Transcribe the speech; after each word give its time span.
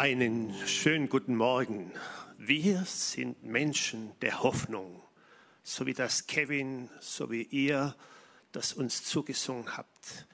Einen 0.00 0.54
schönen 0.66 1.10
guten 1.10 1.36
Morgen. 1.36 1.92
Wir 2.38 2.84
sind 2.86 3.44
Menschen 3.44 4.12
der 4.22 4.42
Hoffnung, 4.42 5.02
so 5.62 5.84
wie 5.84 5.92
das 5.92 6.26
Kevin, 6.26 6.88
so 7.00 7.30
wie 7.30 7.42
ihr 7.42 7.94
das 8.50 8.72
uns 8.72 9.04
zugesungen 9.04 9.76
habt. 9.76 10.26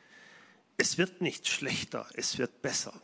Es 0.77 0.99
wird 0.99 1.21
nicht 1.21 1.49
schlechter, 1.49 2.07
es 2.15 2.39
wird 2.39 2.63
besser. 2.63 3.03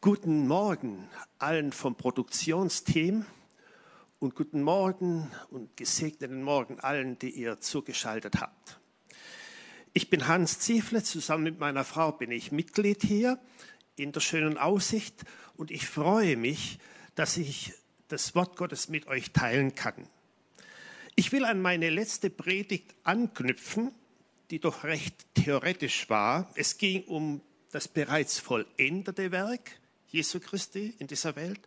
Guten 0.00 0.48
Morgen 0.48 1.06
allen 1.38 1.72
vom 1.72 1.96
Produktionsteam 1.96 3.26
und 4.20 4.34
guten 4.34 4.62
Morgen 4.62 5.30
und 5.50 5.76
gesegneten 5.76 6.42
Morgen 6.42 6.80
allen, 6.80 7.18
die 7.18 7.28
ihr 7.28 7.60
zugeschaltet 7.60 8.40
habt. 8.40 8.80
Ich 9.92 10.08
bin 10.08 10.28
Hans 10.28 10.60
Ziefle, 10.60 11.02
zusammen 11.02 11.44
mit 11.44 11.60
meiner 11.60 11.84
Frau 11.84 12.10
bin 12.10 12.30
ich 12.30 12.52
Mitglied 12.52 13.02
hier 13.02 13.38
in 13.96 14.12
der 14.12 14.20
schönen 14.20 14.58
Aussicht 14.58 15.24
und 15.56 15.70
ich 15.70 15.86
freue 15.86 16.36
mich, 16.36 16.78
dass 17.14 17.36
ich 17.36 17.72
das 18.08 18.34
Wort 18.34 18.56
Gottes 18.56 18.88
mit 18.88 19.06
euch 19.06 19.32
teilen 19.32 19.74
kann. 19.74 20.08
Ich 21.16 21.30
will 21.32 21.44
an 21.44 21.62
meine 21.62 21.90
letzte 21.90 22.28
Predigt 22.28 22.94
anknüpfen, 23.04 23.92
die 24.50 24.58
doch 24.58 24.84
recht 24.84 25.26
theoretisch 25.34 26.10
war. 26.10 26.50
Es 26.56 26.76
ging 26.76 27.04
um 27.04 27.40
das 27.70 27.88
bereits 27.88 28.38
vollendete 28.38 29.30
Werk 29.32 29.78
Jesu 30.08 30.38
Christi 30.38 30.94
in 30.98 31.06
dieser 31.08 31.34
Welt 31.34 31.60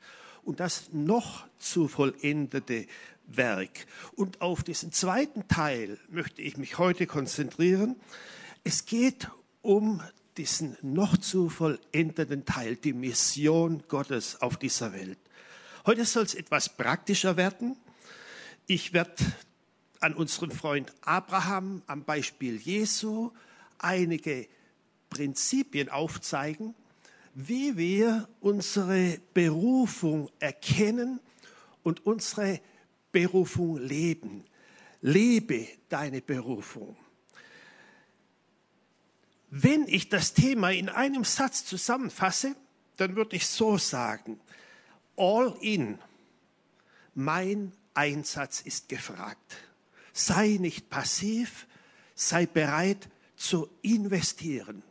und 0.43 0.61
das 0.61 0.93
noch 0.93 1.45
zu 1.59 1.87
vollendete 1.87 2.87
Werk. 3.25 3.85
Und 4.15 4.41
auf 4.41 4.63
diesen 4.63 4.93
zweiten 4.93 5.47
Teil 5.49 5.99
möchte 6.09 6.41
ich 6.41 6.57
mich 6.57 6.77
heute 6.77 7.07
konzentrieren. 7.07 7.97
Es 8.63 8.85
geht 8.85 9.29
um 9.61 10.01
diesen 10.37 10.77
noch 10.81 11.17
zu 11.17 11.49
vollendeten 11.49 12.45
Teil, 12.45 12.75
die 12.75 12.93
Mission 12.93 13.83
Gottes 13.87 14.41
auf 14.41 14.57
dieser 14.57 14.93
Welt. 14.93 15.17
Heute 15.85 16.05
soll 16.05 16.23
es 16.23 16.35
etwas 16.35 16.69
praktischer 16.69 17.37
werden. 17.37 17.75
Ich 18.67 18.93
werde 18.93 19.15
an 19.99 20.13
unseren 20.13 20.51
Freund 20.51 20.93
Abraham 21.01 21.81
am 21.87 22.03
Beispiel 22.03 22.57
Jesu 22.57 23.31
einige 23.79 24.47
Prinzipien 25.09 25.89
aufzeigen, 25.89 26.75
wie 27.33 27.77
wir 27.77 28.27
unsere 28.39 29.19
Berufung 29.33 30.29
erkennen 30.39 31.19
und 31.83 32.05
unsere 32.05 32.59
Berufung 33.11 33.77
leben. 33.77 34.43
Lebe 35.01 35.67
deine 35.89 36.21
Berufung. 36.21 36.97
Wenn 39.49 39.87
ich 39.87 40.09
das 40.09 40.33
Thema 40.33 40.71
in 40.71 40.89
einem 40.89 41.23
Satz 41.23 41.65
zusammenfasse, 41.65 42.55
dann 42.97 43.15
würde 43.15 43.35
ich 43.35 43.47
so 43.47 43.77
sagen, 43.77 44.39
all 45.15 45.55
in, 45.61 45.99
mein 47.15 47.71
Einsatz 47.93 48.61
ist 48.61 48.89
gefragt. 48.89 49.57
Sei 50.13 50.57
nicht 50.59 50.89
passiv, 50.89 51.67
sei 52.15 52.45
bereit 52.45 53.07
zu 53.35 53.69
investieren. 53.81 54.83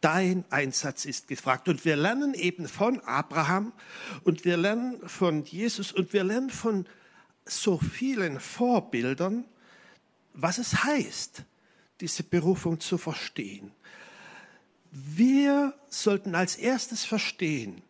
Dein 0.00 0.44
Einsatz 0.50 1.04
ist 1.04 1.28
gefragt. 1.28 1.68
Und 1.68 1.84
wir 1.84 1.96
lernen 1.96 2.34
eben 2.34 2.68
von 2.68 3.00
Abraham 3.00 3.72
und 4.24 4.44
wir 4.44 4.56
lernen 4.56 5.00
von 5.08 5.44
Jesus 5.44 5.90
und 5.92 6.12
wir 6.12 6.22
lernen 6.22 6.50
von 6.50 6.86
so 7.44 7.78
vielen 7.78 8.40
Vorbildern, 8.40 9.44
was 10.34 10.58
es 10.58 10.84
heißt, 10.84 11.44
diese 12.00 12.22
Berufung 12.24 12.78
zu 12.78 12.98
verstehen. 12.98 13.72
Wir 14.98 15.74
sollten 15.90 16.34
als 16.34 16.56
erstes 16.56 17.04
verstehen, 17.04 17.82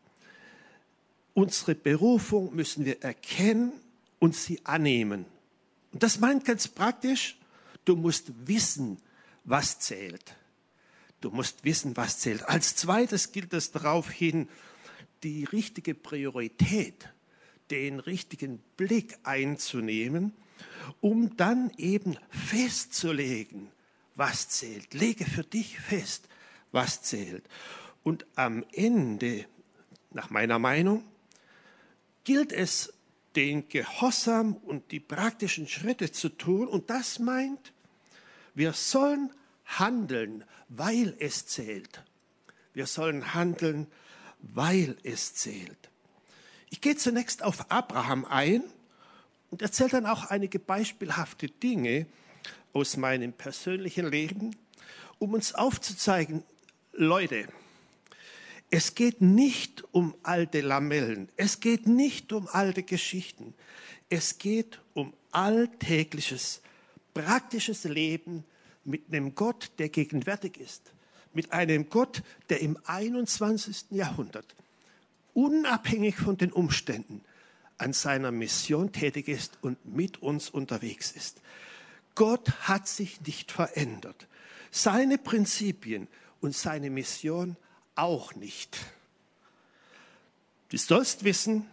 unsere 1.34 1.76
Berufung 1.76 2.52
müssen 2.52 2.84
wir 2.84 3.00
erkennen 3.00 3.72
und 4.18 4.34
sie 4.34 4.60
annehmen. 4.64 5.24
Und 5.92 6.02
das 6.02 6.18
meint 6.18 6.44
ganz 6.44 6.66
praktisch, 6.66 7.36
du 7.84 7.94
musst 7.94 8.32
wissen, 8.48 8.98
was 9.44 9.78
zählt. 9.78 10.34
Du 11.20 11.30
musst 11.30 11.62
wissen, 11.62 11.96
was 11.96 12.18
zählt. 12.18 12.48
Als 12.48 12.74
zweites 12.74 13.30
gilt 13.30 13.54
es 13.54 13.70
darauf 13.70 14.10
hin, 14.10 14.48
die 15.22 15.44
richtige 15.44 15.94
Priorität, 15.94 17.08
den 17.70 18.00
richtigen 18.00 18.58
Blick 18.76 19.16
einzunehmen, 19.22 20.32
um 21.00 21.36
dann 21.36 21.70
eben 21.76 22.18
festzulegen, 22.30 23.68
was 24.16 24.48
zählt. 24.48 24.92
Lege 24.92 25.24
für 25.24 25.44
dich 25.44 25.78
fest, 25.78 26.28
was 26.76 27.02
zählt. 27.02 27.42
Und 28.04 28.24
am 28.36 28.64
Ende, 28.72 29.46
nach 30.12 30.30
meiner 30.30 30.60
Meinung, 30.60 31.02
gilt 32.22 32.52
es, 32.52 32.92
den 33.34 33.68
Gehorsam 33.68 34.54
und 34.54 34.92
die 34.92 35.00
praktischen 35.00 35.68
Schritte 35.68 36.10
zu 36.10 36.28
tun. 36.30 36.68
Und 36.68 36.88
das 36.88 37.18
meint, 37.18 37.72
wir 38.54 38.72
sollen 38.72 39.30
handeln, 39.66 40.44
weil 40.68 41.14
es 41.18 41.46
zählt. 41.46 42.02
Wir 42.72 42.86
sollen 42.86 43.34
handeln, 43.34 43.88
weil 44.40 44.96
es 45.02 45.34
zählt. 45.34 45.90
Ich 46.70 46.80
gehe 46.80 46.96
zunächst 46.96 47.42
auf 47.42 47.70
Abraham 47.70 48.24
ein 48.24 48.62
und 49.50 49.62
erzähle 49.62 49.90
dann 49.90 50.06
auch 50.06 50.26
einige 50.30 50.58
beispielhafte 50.58 51.48
Dinge 51.48 52.06
aus 52.72 52.96
meinem 52.96 53.32
persönlichen 53.32 54.06
Leben, 54.10 54.56
um 55.18 55.34
uns 55.34 55.54
aufzuzeigen, 55.54 56.42
Leute, 56.98 57.46
es 58.70 58.94
geht 58.94 59.20
nicht 59.20 59.84
um 59.92 60.14
alte 60.22 60.62
Lamellen, 60.62 61.28
es 61.36 61.60
geht 61.60 61.86
nicht 61.86 62.32
um 62.32 62.48
alte 62.48 62.82
Geschichten, 62.82 63.54
es 64.08 64.38
geht 64.38 64.80
um 64.94 65.12
alltägliches, 65.30 66.62
praktisches 67.12 67.84
Leben 67.84 68.44
mit 68.84 69.12
einem 69.12 69.34
Gott, 69.34 69.72
der 69.78 69.90
gegenwärtig 69.90 70.58
ist, 70.58 70.92
mit 71.34 71.52
einem 71.52 71.90
Gott, 71.90 72.22
der 72.48 72.60
im 72.60 72.78
21. 72.86 73.86
Jahrhundert 73.90 74.56
unabhängig 75.34 76.16
von 76.16 76.38
den 76.38 76.50
Umständen 76.50 77.20
an 77.76 77.92
seiner 77.92 78.32
Mission 78.32 78.90
tätig 78.90 79.28
ist 79.28 79.58
und 79.60 79.84
mit 79.84 80.22
uns 80.22 80.48
unterwegs 80.48 81.12
ist. 81.12 81.42
Gott 82.14 82.50
hat 82.62 82.88
sich 82.88 83.20
nicht 83.20 83.52
verändert. 83.52 84.28
Seine 84.70 85.18
Prinzipien 85.18 86.08
und 86.40 86.54
seine 86.54 86.90
Mission 86.90 87.56
auch 87.94 88.34
nicht. 88.34 88.78
Du 90.68 90.76
sollst 90.78 91.24
wissen, 91.24 91.66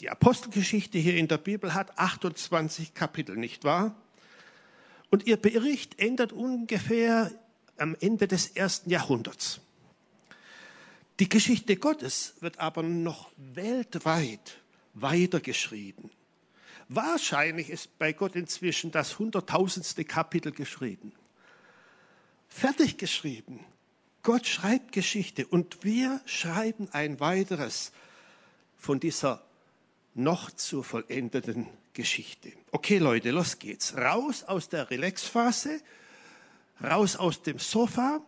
die 0.00 0.08
Apostelgeschichte 0.08 0.98
hier 0.98 1.16
in 1.16 1.28
der 1.28 1.38
Bibel 1.38 1.74
hat 1.74 1.98
28 1.98 2.94
Kapitel, 2.94 3.36
nicht 3.36 3.64
wahr? 3.64 3.94
Und 5.10 5.26
ihr 5.26 5.36
Bericht 5.36 5.98
endet 5.98 6.32
ungefähr 6.32 7.30
am 7.76 7.96
Ende 8.00 8.28
des 8.28 8.48
ersten 8.48 8.90
Jahrhunderts. 8.90 9.60
Die 11.18 11.28
Geschichte 11.28 11.76
Gottes 11.76 12.34
wird 12.40 12.58
aber 12.58 12.82
noch 12.82 13.30
weltweit 13.36 14.58
weitergeschrieben. 14.94 16.10
Wahrscheinlich 16.88 17.70
ist 17.70 17.98
bei 17.98 18.12
Gott 18.12 18.34
inzwischen 18.36 18.90
das 18.90 19.18
hunderttausendste 19.18 20.04
Kapitel 20.04 20.50
geschrieben. 20.50 21.12
Fertig 22.48 22.96
geschrieben. 22.96 23.64
Gott 24.22 24.46
schreibt 24.46 24.92
Geschichte 24.92 25.46
und 25.46 25.82
wir 25.82 26.20
schreiben 26.26 26.88
ein 26.92 27.20
weiteres 27.20 27.92
von 28.76 29.00
dieser 29.00 29.42
noch 30.14 30.50
zu 30.50 30.82
vollendeten 30.82 31.66
Geschichte. 31.94 32.52
Okay, 32.70 32.98
Leute, 32.98 33.30
los 33.30 33.58
geht's. 33.58 33.96
Raus 33.96 34.44
aus 34.44 34.68
der 34.68 34.90
Relaxphase, 34.90 35.80
raus 36.82 37.16
aus 37.16 37.42
dem 37.42 37.58
Sofa, 37.58 38.20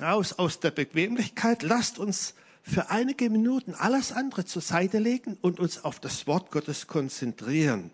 raus 0.00 0.32
aus 0.34 0.60
der 0.60 0.70
Bequemlichkeit. 0.70 1.62
Lasst 1.62 1.98
uns 1.98 2.34
für 2.62 2.90
einige 2.90 3.28
Minuten 3.28 3.74
alles 3.74 4.12
andere 4.12 4.44
zur 4.44 4.62
Seite 4.62 4.98
legen 4.98 5.36
und 5.40 5.58
uns 5.58 5.84
auf 5.84 5.98
das 5.98 6.26
Wort 6.26 6.50
Gottes 6.50 6.86
konzentrieren. 6.86 7.90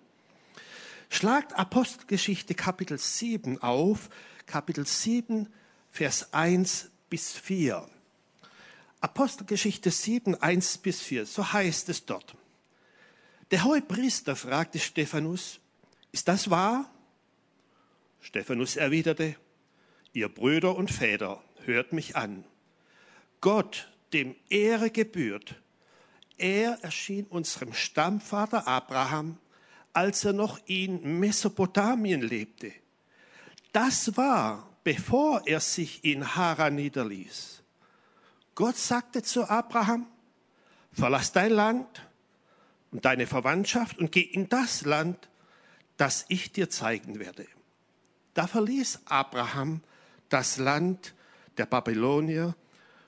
Schlagt 1.09 1.55
Apostelgeschichte 1.55 2.55
Kapitel 2.55 2.99
7 2.99 3.61
auf, 3.62 4.09
Kapitel 4.47 4.87
7, 4.87 5.49
Vers 5.91 6.33
1 6.33 6.92
bis 7.12 7.35
4. 7.35 7.87
Apostelgeschichte 9.03 9.91
7, 9.91 10.35
1 10.35 10.79
bis 10.79 11.03
4, 11.03 11.26
so 11.26 11.53
heißt 11.53 11.91
es 11.91 12.06
dort. 12.06 12.35
Der 13.50 13.64
hohe 13.64 13.82
Priester 13.82 14.35
fragte 14.35 14.79
Stephanus, 14.79 15.61
ist 16.11 16.26
das 16.26 16.49
wahr? 16.49 16.91
Stephanus 18.23 18.76
erwiderte, 18.76 19.37
ihr 20.14 20.31
Brüder 20.31 20.75
und 20.75 20.91
Väter, 20.91 21.44
hört 21.67 21.93
mich 21.93 22.17
an. 22.17 22.47
Gott, 23.43 23.93
dem 24.15 24.35
Ehre 24.49 24.88
gebührt, 24.88 25.56
er 26.38 26.79
erschien 26.81 27.26
unserem 27.26 27.75
Stammvater 27.75 28.67
Abraham, 28.67 29.37
als 29.93 30.25
er 30.25 30.32
noch 30.32 30.58
in 30.65 31.20
Mesopotamien 31.20 32.23
lebte. 32.23 32.73
Das 33.73 34.17
war 34.17 34.72
bevor 34.84 35.46
er 35.46 35.61
sich 35.61 36.05
in 36.05 36.37
Haran 36.37 36.75
niederließ. 36.75 37.62
Gott 38.55 38.76
sagte 38.76 39.23
zu 39.23 39.49
Abraham, 39.49 40.06
verlass 40.93 41.32
dein 41.32 41.52
Land 41.52 42.06
und 42.90 43.05
deine 43.05 43.26
Verwandtschaft 43.26 43.99
und 43.99 44.12
geh 44.12 44.20
in 44.20 44.49
das 44.49 44.84
Land, 44.84 45.29
das 45.96 46.26
ich 46.29 46.52
dir 46.52 46.69
zeigen 46.69 47.19
werde. 47.19 47.46
Da 48.34 48.46
verließ 48.46 49.00
Abraham 49.06 49.82
das 50.29 50.56
Land 50.56 51.14
der 51.58 51.67
Babylonier 51.67 52.55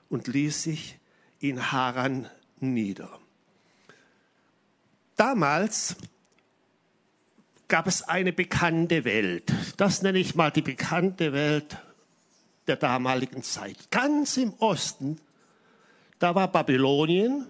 und 0.09 0.27
ließ 0.27 0.63
sich 0.63 0.99
in 1.39 1.71
Haran 1.71 2.29
nieder. 2.59 3.19
Damals 5.15 5.95
gab 7.67 7.87
es 7.87 8.03
eine 8.03 8.33
bekannte 8.33 9.05
Welt. 9.05 9.51
Das 9.77 10.01
nenne 10.01 10.19
ich 10.19 10.35
mal 10.35 10.51
die 10.51 10.61
bekannte 10.61 11.33
Welt 11.33 11.77
der 12.67 12.75
damaligen 12.75 13.43
Zeit. 13.43 13.89
Ganz 13.91 14.37
im 14.37 14.53
Osten, 14.59 15.19
da 16.19 16.35
war 16.35 16.51
Babylonien. 16.51 17.45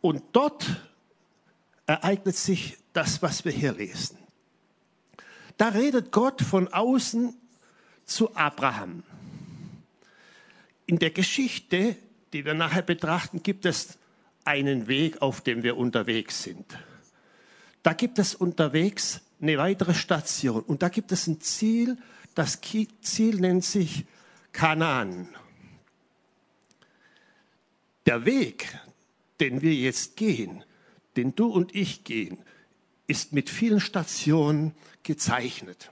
Und 0.00 0.22
dort 0.32 0.66
ereignet 1.86 2.36
sich 2.36 2.78
das, 2.92 3.22
was 3.22 3.44
wir 3.44 3.52
hier 3.52 3.72
lesen. 3.72 4.18
Da 5.56 5.68
redet 5.68 6.10
Gott 6.10 6.42
von 6.42 6.68
außen 6.68 7.34
zu 8.04 8.34
Abraham. 8.36 9.02
In 10.86 10.98
der 10.98 11.10
Geschichte, 11.10 11.96
die 12.32 12.44
wir 12.44 12.54
nachher 12.54 12.82
betrachten, 12.82 13.42
gibt 13.42 13.64
es 13.64 13.98
einen 14.44 14.86
Weg, 14.88 15.22
auf 15.22 15.40
dem 15.40 15.62
wir 15.62 15.76
unterwegs 15.76 16.42
sind. 16.42 16.78
Da 17.82 17.92
gibt 17.92 18.18
es 18.18 18.34
unterwegs 18.34 19.20
eine 19.40 19.58
weitere 19.58 19.94
Station 19.94 20.62
und 20.62 20.82
da 20.82 20.88
gibt 20.88 21.12
es 21.12 21.26
ein 21.26 21.40
Ziel. 21.40 21.98
Das 22.34 22.60
Ziel 23.02 23.36
nennt 23.36 23.64
sich 23.64 24.06
Kanaan. 24.52 25.28
Der 28.06 28.24
Weg, 28.24 28.78
den 29.40 29.62
wir 29.62 29.74
jetzt 29.74 30.16
gehen, 30.16 30.64
den 31.16 31.34
du 31.34 31.46
und 31.48 31.74
ich 31.74 32.04
gehen, 32.04 32.38
ist 33.06 33.32
mit 33.32 33.50
vielen 33.50 33.80
Stationen 33.80 34.74
gezeichnet. 35.02 35.90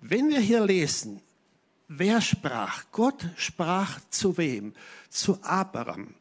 Wenn 0.00 0.28
wir 0.30 0.40
hier 0.40 0.64
lesen, 0.64 1.20
wer 1.88 2.20
sprach? 2.20 2.84
Gott 2.92 3.28
sprach 3.36 4.00
zu 4.08 4.38
wem? 4.38 4.74
Zu 5.10 5.42
Abraham. 5.42 6.14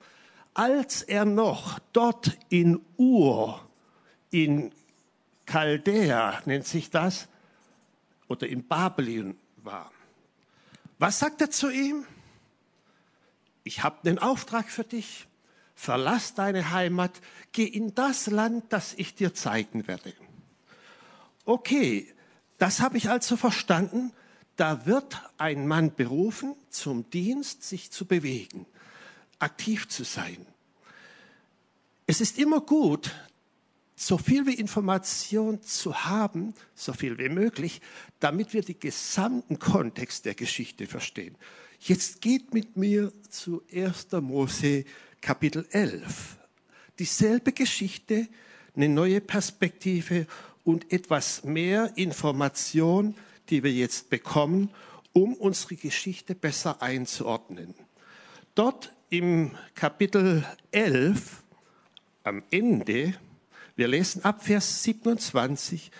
Als 0.59 1.03
er 1.03 1.23
noch 1.23 1.79
dort 1.93 2.37
in 2.49 2.81
Ur, 2.97 3.65
in 4.29 4.73
Chaldea 5.45 6.41
nennt 6.43 6.67
sich 6.67 6.89
das, 6.89 7.29
oder 8.27 8.45
in 8.45 8.67
Babylon 8.67 9.37
war. 9.63 9.89
Was 10.97 11.19
sagt 11.19 11.39
er 11.39 11.49
zu 11.49 11.69
ihm? 11.69 12.05
Ich 13.63 13.83
habe 13.83 13.99
den 14.03 14.19
Auftrag 14.19 14.69
für 14.69 14.83
dich 14.83 15.27
verlass 15.75 16.33
deine 16.33 16.71
Heimat, 16.71 17.21
geh 17.53 17.63
in 17.63 17.95
das 17.95 18.27
Land, 18.27 18.65
das 18.67 18.95
ich 18.95 19.15
dir 19.15 19.33
zeigen 19.33 19.87
werde. 19.87 20.13
Okay, 21.45 22.13
das 22.57 22.81
habe 22.81 22.97
ich 22.97 23.09
also 23.09 23.37
verstanden. 23.37 24.11
Da 24.57 24.85
wird 24.85 25.21
ein 25.37 25.67
Mann 25.67 25.95
berufen 25.95 26.53
zum 26.69 27.09
Dienst, 27.11 27.63
sich 27.63 27.91
zu 27.91 28.05
bewegen, 28.05 28.65
aktiv 29.39 29.87
zu 29.87 30.03
sein. 30.03 30.45
Es 32.11 32.21
ist 32.21 32.39
immer 32.39 32.61
gut, 32.61 33.11
so 33.95 34.17
viel 34.17 34.47
wie 34.47 34.55
Information 34.55 35.61
zu 35.61 36.05
haben, 36.05 36.55
so 36.73 36.91
viel 36.91 37.19
wie 37.19 37.29
möglich, 37.29 37.81
damit 38.19 38.51
wir 38.51 38.63
den 38.63 38.79
gesamten 38.79 39.59
Kontext 39.59 40.25
der 40.25 40.33
Geschichte 40.33 40.87
verstehen. 40.87 41.35
Jetzt 41.79 42.19
geht 42.21 42.51
mit 42.51 42.75
mir 42.77 43.13
zu 43.29 43.61
1. 43.71 44.07
Mose 44.21 44.85
Kapitel 45.21 45.67
11. 45.69 46.39
Dieselbe 46.97 47.51
Geschichte, 47.51 48.27
eine 48.75 48.89
neue 48.89 49.21
Perspektive 49.21 50.25
und 50.63 50.91
etwas 50.91 51.43
mehr 51.43 51.95
Information, 51.95 53.13
die 53.51 53.61
wir 53.61 53.71
jetzt 53.71 54.09
bekommen, 54.09 54.71
um 55.13 55.35
unsere 55.35 55.75
Geschichte 55.75 56.33
besser 56.33 56.81
einzuordnen. 56.81 57.75
Dort 58.55 58.95
im 59.11 59.51
Kapitel 59.75 60.43
11, 60.71 61.43
am 62.29 62.43
Ende, 62.51 63.15
wir 63.75 63.87
lesen 63.87 64.23
ab 64.23 64.43
Vers 64.43 64.83
27, 64.83 65.91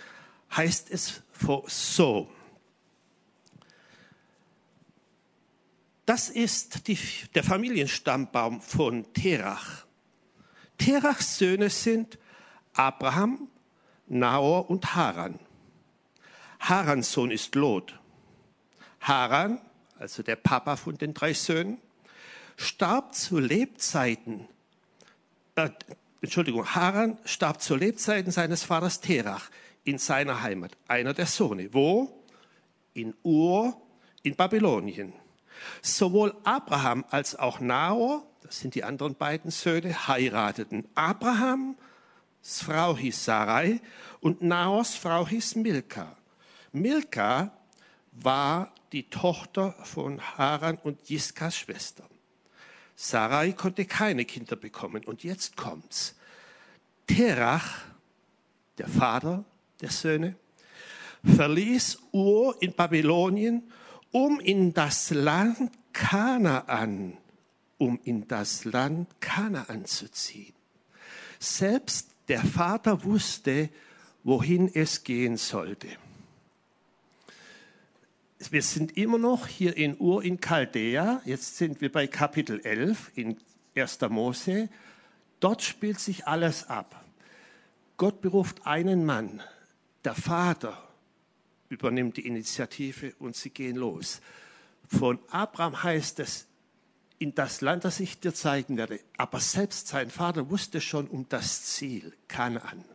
heißt 0.55 0.91
es 0.91 1.23
so. 1.67 2.29
Das 6.05 6.29
ist 6.29 6.87
die, 6.87 6.97
der 7.35 7.43
Familienstammbaum 7.43 8.61
von 8.61 9.11
Terach. 9.13 9.85
Terachs 10.77 11.37
Söhne 11.37 11.69
sind 11.69 12.17
Abraham, 12.73 13.47
Nahor 14.07 14.69
und 14.69 14.95
Haran. 14.95 15.39
Harans 16.59 17.11
Sohn 17.11 17.31
ist 17.31 17.55
Lot. 17.55 17.99
Haran, 19.01 19.61
also 19.97 20.23
der 20.23 20.35
Papa 20.35 20.75
von 20.75 20.97
den 20.97 21.13
drei 21.13 21.33
Söhnen, 21.33 21.79
starb 22.55 23.15
zu 23.15 23.39
Lebzeiten, 23.39 24.47
äh, 25.55 25.69
Entschuldigung, 26.21 26.65
Haran 26.75 27.17
starb 27.23 27.61
zu 27.61 27.75
Lebzeiten 27.75 28.31
seines 28.31 28.63
Vaters 28.63 28.99
Terach 28.99 29.49
in 29.83 29.97
seiner 29.97 30.41
Heimat, 30.41 30.71
einer 30.87 31.13
der 31.13 31.25
Sohne. 31.25 31.73
Wo? 31.73 32.25
In 32.93 33.13
Ur, 33.23 33.79
in 34.23 34.35
Babylonien. 34.35 35.13
Sowohl 35.81 36.35
Abraham 36.43 37.05
als 37.09 37.37
auch 37.37 37.59
Nahor, 37.59 38.25
das 38.41 38.59
sind 38.59 38.75
die 38.75 38.83
anderen 38.83 39.15
beiden 39.15 39.51
Söhne, 39.51 40.07
heirateten. 40.07 40.87
Abrahams 40.95 41.77
Frau 42.41 42.97
hieß 42.97 43.23
Sarai 43.25 43.79
und 44.19 44.41
Nahors 44.41 44.95
Frau 44.95 45.27
hieß 45.27 45.55
Milka. 45.55 46.17
Milka 46.71 47.51
war 48.11 48.73
die 48.91 49.09
Tochter 49.09 49.73
von 49.83 50.19
Haran 50.21 50.77
und 50.77 51.09
Jiskas 51.09 51.55
Schwester. 51.55 52.03
Sarai 53.01 53.53
konnte 53.53 53.85
keine 53.85 54.25
Kinder 54.25 54.57
bekommen. 54.57 55.05
Und 55.05 55.23
jetzt 55.23 55.55
kommt's. 55.55 56.15
Terach, 57.07 57.85
der 58.77 58.89
Vater 58.89 59.45
der 59.79 59.89
Söhne, 59.89 60.35
verließ 61.23 61.97
Ur 62.11 62.61
in 62.61 62.73
Babylonien 62.73 63.63
um 64.11 64.41
in 64.41 64.73
das 64.73 65.11
Land 65.11 65.71
Kanaan, 65.93 67.17
um 67.77 68.01
in 68.03 68.27
das 68.27 68.65
Land 68.65 69.07
Kanaan 69.21 69.85
zu 69.85 70.11
ziehen. 70.11 70.55
Selbst 71.39 72.09
der 72.27 72.43
Vater 72.43 73.05
wusste, 73.05 73.69
wohin 74.25 74.69
es 74.73 75.05
gehen 75.05 75.37
sollte. 75.37 75.87
Wir 78.47 78.63
sind 78.63 78.95
immer 78.95 79.17
noch 79.17 79.47
hier 79.47 79.75
in 79.75 79.99
Ur 79.99 80.23
in 80.23 80.39
Chaldea. 80.39 81.21
Jetzt 81.25 81.57
sind 81.57 81.81
wir 81.81 81.91
bei 81.91 82.07
Kapitel 82.07 82.61
11 82.61 83.11
in 83.15 83.37
1. 83.75 83.99
Mose. 84.09 84.69
Dort 85.41 85.61
spielt 85.61 85.99
sich 85.99 86.25
alles 86.25 86.69
ab. 86.69 87.03
Gott 87.97 88.21
beruft 88.21 88.65
einen 88.65 89.05
Mann, 89.05 89.41
der 90.05 90.15
Vater 90.15 90.87
übernimmt 91.67 92.15
die 92.15 92.25
Initiative 92.25 93.13
und 93.19 93.35
sie 93.35 93.49
gehen 93.49 93.75
los. 93.75 94.21
Von 94.87 95.19
Abraham 95.29 95.83
heißt 95.83 96.19
es, 96.19 96.47
in 97.19 97.35
das 97.35 97.59
Land, 97.59 97.83
das 97.83 97.99
ich 97.99 98.21
dir 98.21 98.33
zeigen 98.33 98.77
werde. 98.77 99.01
Aber 99.17 99.41
selbst 99.41 99.89
sein 99.89 100.09
Vater 100.09 100.49
wusste 100.49 100.79
schon 100.79 101.07
um 101.07 101.27
das 101.27 101.65
Ziel, 101.65 102.13
Kanaan. 102.29 102.85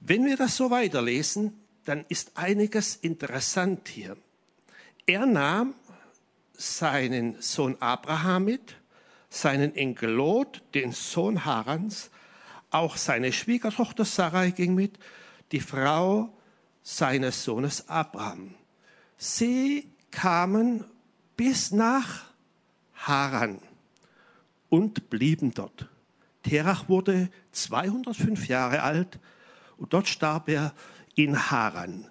Wenn 0.00 0.26
wir 0.26 0.36
das 0.36 0.58
so 0.58 0.70
weiterlesen, 0.70 1.59
dann 1.84 2.04
ist 2.08 2.32
einiges 2.36 2.96
interessant 2.96 3.88
hier. 3.88 4.16
Er 5.06 5.26
nahm 5.26 5.74
seinen 6.54 7.40
Sohn 7.40 7.76
Abraham 7.80 8.44
mit, 8.44 8.76
seinen 9.28 9.74
Enkel 9.74 10.10
Lot, 10.10 10.62
den 10.74 10.92
Sohn 10.92 11.44
Harans, 11.44 12.10
auch 12.70 12.96
seine 12.96 13.32
Schwiegertochter 13.32 14.04
Sarai 14.04 14.50
ging 14.50 14.74
mit 14.74 14.98
die 15.52 15.60
Frau 15.60 16.32
seines 16.82 17.44
Sohnes 17.44 17.88
Abraham. 17.88 18.54
Sie 19.16 19.88
kamen 20.10 20.84
bis 21.36 21.72
nach 21.72 22.26
Haran 22.94 23.60
und 24.68 25.10
blieben 25.10 25.52
dort. 25.52 25.88
Terach 26.42 26.88
wurde 26.88 27.28
205 27.52 28.48
Jahre 28.48 28.82
alt 28.82 29.18
und 29.76 29.92
dort 29.92 30.08
starb 30.08 30.48
er 30.48 30.72
in 31.24 31.50
Haran. 31.50 32.06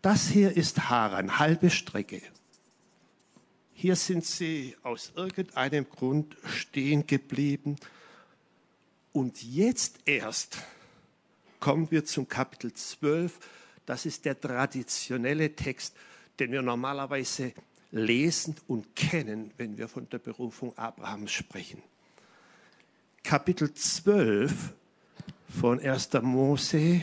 Das 0.00 0.28
hier 0.28 0.56
ist 0.56 0.88
Haran, 0.88 1.38
halbe 1.38 1.68
Strecke. 1.68 2.22
Hier 3.74 3.96
sind 3.96 4.24
sie 4.24 4.76
aus 4.82 5.12
irgendeinem 5.14 5.88
Grund 5.88 6.36
stehen 6.46 7.06
geblieben 7.06 7.76
und 9.12 9.42
jetzt 9.42 9.98
erst 10.06 10.58
kommen 11.58 11.90
wir 11.90 12.04
zum 12.06 12.28
Kapitel 12.28 12.72
12. 12.72 13.38
Das 13.84 14.06
ist 14.06 14.24
der 14.24 14.40
traditionelle 14.40 15.54
Text, 15.54 15.94
den 16.38 16.52
wir 16.52 16.62
normalerweise 16.62 17.52
lesen 17.90 18.56
und 18.66 18.96
kennen, 18.96 19.50
wenn 19.58 19.76
wir 19.76 19.88
von 19.88 20.08
der 20.08 20.18
Berufung 20.18 20.76
Abrahams 20.78 21.32
sprechen. 21.32 21.82
Kapitel 23.22 23.74
12 23.74 24.72
von 25.60 25.80
1. 25.80 26.10
Mose 26.22 27.02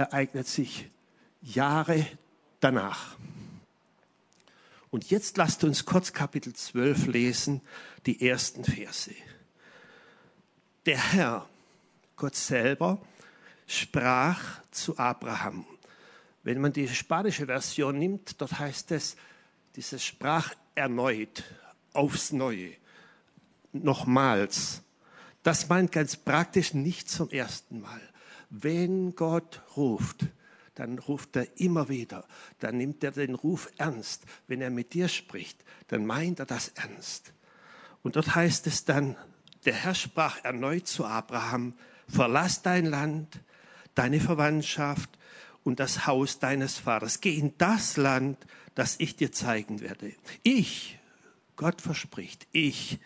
ereignet 0.00 0.48
sich 0.48 0.88
Jahre 1.42 2.06
danach. 2.60 3.16
Und 4.90 5.10
jetzt 5.10 5.36
lasst 5.36 5.62
uns 5.62 5.84
kurz 5.84 6.12
Kapitel 6.12 6.54
12 6.54 7.06
lesen, 7.06 7.60
die 8.06 8.26
ersten 8.26 8.64
Verse. 8.64 9.14
Der 10.86 11.12
Herr, 11.12 11.48
Gott 12.16 12.34
selber, 12.34 12.98
sprach 13.66 14.62
zu 14.70 14.98
Abraham. 14.98 15.66
Wenn 16.42 16.60
man 16.60 16.72
die 16.72 16.88
spanische 16.88 17.46
Version 17.46 17.98
nimmt, 17.98 18.40
dort 18.40 18.58
heißt 18.58 18.92
es, 18.92 19.16
dieses 19.76 20.02
sprach 20.02 20.54
erneut, 20.74 21.44
aufs 21.92 22.32
Neue, 22.32 22.72
nochmals. 23.72 24.80
Das 25.42 25.68
meint 25.68 25.92
ganz 25.92 26.16
praktisch 26.16 26.72
nicht 26.72 27.08
zum 27.08 27.28
ersten 27.30 27.80
Mal. 27.82 28.00
Wenn 28.50 29.14
Gott 29.14 29.62
ruft, 29.76 30.26
dann 30.74 30.98
ruft 30.98 31.36
er 31.36 31.46
immer 31.58 31.88
wieder. 31.88 32.24
Dann 32.58 32.76
nimmt 32.76 33.04
er 33.04 33.12
den 33.12 33.34
Ruf 33.34 33.70
ernst. 33.78 34.24
Wenn 34.46 34.60
er 34.60 34.70
mit 34.70 34.92
dir 34.92 35.08
spricht, 35.08 35.64
dann 35.88 36.04
meint 36.04 36.40
er 36.40 36.46
das 36.46 36.68
ernst. 36.68 37.32
Und 38.02 38.16
dort 38.16 38.34
heißt 38.34 38.66
es 38.66 38.84
dann, 38.84 39.16
der 39.64 39.74
Herr 39.74 39.94
sprach 39.94 40.42
erneut 40.42 40.86
zu 40.88 41.04
Abraham, 41.04 41.74
verlass 42.08 42.62
dein 42.62 42.86
Land, 42.86 43.40
deine 43.94 44.20
Verwandtschaft 44.20 45.10
und 45.64 45.80
das 45.80 46.06
Haus 46.06 46.38
deines 46.38 46.78
Vaters. 46.78 47.20
Geh 47.20 47.36
in 47.36 47.56
das 47.58 47.96
Land, 47.96 48.38
das 48.74 48.96
ich 48.98 49.16
dir 49.16 49.32
zeigen 49.32 49.80
werde. 49.80 50.12
Ich, 50.42 50.98
Gott 51.56 51.82
verspricht, 51.82 52.46
ich 52.52 52.98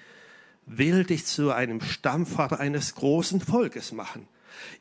will 0.67 1.05
dich 1.05 1.27
zu 1.27 1.51
einem 1.51 1.81
Stammvater 1.81 2.61
eines 2.61 2.95
großen 2.95 3.41
Volkes 3.41 3.93
machen. 3.93 4.29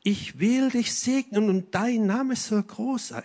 Ich 0.03 0.39
will 0.39 0.69
dich 0.69 0.93
segnen 0.93 1.49
und 1.49 1.73
dein 1.75 2.05
Name 2.05 2.35
soll 2.35 2.63
groß 2.63 3.09
sein, 3.09 3.23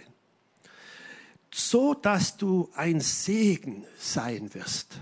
so 1.53 1.95
dass 1.95 2.37
du 2.37 2.71
ein 2.75 3.01
Segen 3.01 3.85
sein 3.99 4.53
wirst. 4.55 5.01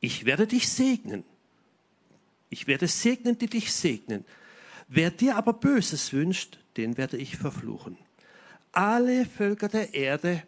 Ich 0.00 0.24
werde 0.24 0.46
dich 0.46 0.68
segnen. 0.68 1.24
Ich 2.50 2.66
werde 2.66 2.86
segnen, 2.88 3.38
die 3.38 3.48
dich 3.48 3.72
segnen. 3.72 4.24
Wer 4.88 5.10
dir 5.10 5.36
aber 5.36 5.54
Böses 5.54 6.12
wünscht, 6.12 6.58
den 6.76 6.96
werde 6.96 7.16
ich 7.16 7.36
verfluchen. 7.36 7.96
Alle 8.72 9.24
Völker 9.24 9.68
der 9.68 9.94
Erde 9.94 10.42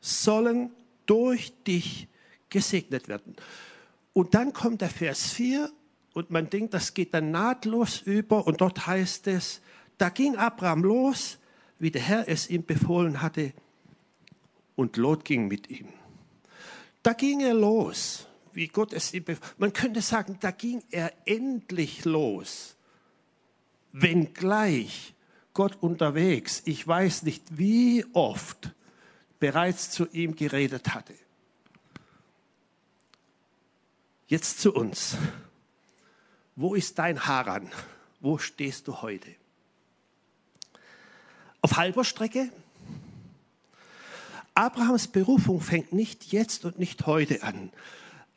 sollen 0.00 0.70
durch 1.06 1.52
dich 1.66 2.08
gesegnet 2.50 3.08
werden. 3.08 3.36
Und 4.12 4.34
dann 4.34 4.52
kommt 4.52 4.80
der 4.80 4.90
Vers 4.90 5.32
4 5.32 5.70
und 6.16 6.30
man 6.30 6.48
denkt, 6.48 6.72
das 6.72 6.94
geht 6.94 7.12
dann 7.12 7.30
nahtlos 7.30 8.00
über 8.00 8.46
und 8.46 8.62
dort 8.62 8.86
heißt 8.86 9.26
es, 9.26 9.60
da 9.98 10.08
ging 10.08 10.34
Abraham 10.36 10.82
los, 10.82 11.36
wie 11.78 11.90
der 11.90 12.00
Herr 12.00 12.26
es 12.26 12.48
ihm 12.48 12.64
befohlen 12.64 13.20
hatte 13.20 13.52
und 14.76 14.96
Lot 14.96 15.26
ging 15.26 15.46
mit 15.46 15.68
ihm. 15.68 15.88
Da 17.02 17.12
ging 17.12 17.40
er 17.40 17.52
los, 17.52 18.26
wie 18.54 18.66
Gott 18.68 18.94
es 18.94 19.12
ihm 19.12 19.24
befohlen 19.24 19.52
Man 19.58 19.74
könnte 19.74 20.00
sagen, 20.00 20.38
da 20.40 20.52
ging 20.52 20.82
er 20.90 21.12
endlich 21.26 22.06
los, 22.06 22.76
wenngleich 23.92 25.14
Gott 25.52 25.76
unterwegs, 25.82 26.62
ich 26.64 26.88
weiß 26.88 27.24
nicht 27.24 27.58
wie 27.58 28.06
oft, 28.14 28.74
bereits 29.38 29.90
zu 29.90 30.06
ihm 30.12 30.34
geredet 30.34 30.94
hatte. 30.94 31.12
Jetzt 34.28 34.60
zu 34.60 34.72
uns. 34.72 35.18
Wo 36.56 36.74
ist 36.74 36.98
dein 36.98 37.26
Haran? 37.26 37.70
Wo 38.20 38.38
stehst 38.38 38.88
du 38.88 39.02
heute? 39.02 39.34
Auf 41.60 41.76
halber 41.76 42.02
Strecke? 42.02 42.50
Abrahams 44.54 45.08
Berufung 45.08 45.60
fängt 45.60 45.92
nicht 45.92 46.32
jetzt 46.32 46.64
und 46.64 46.78
nicht 46.78 47.06
heute 47.06 47.42
an. 47.42 47.70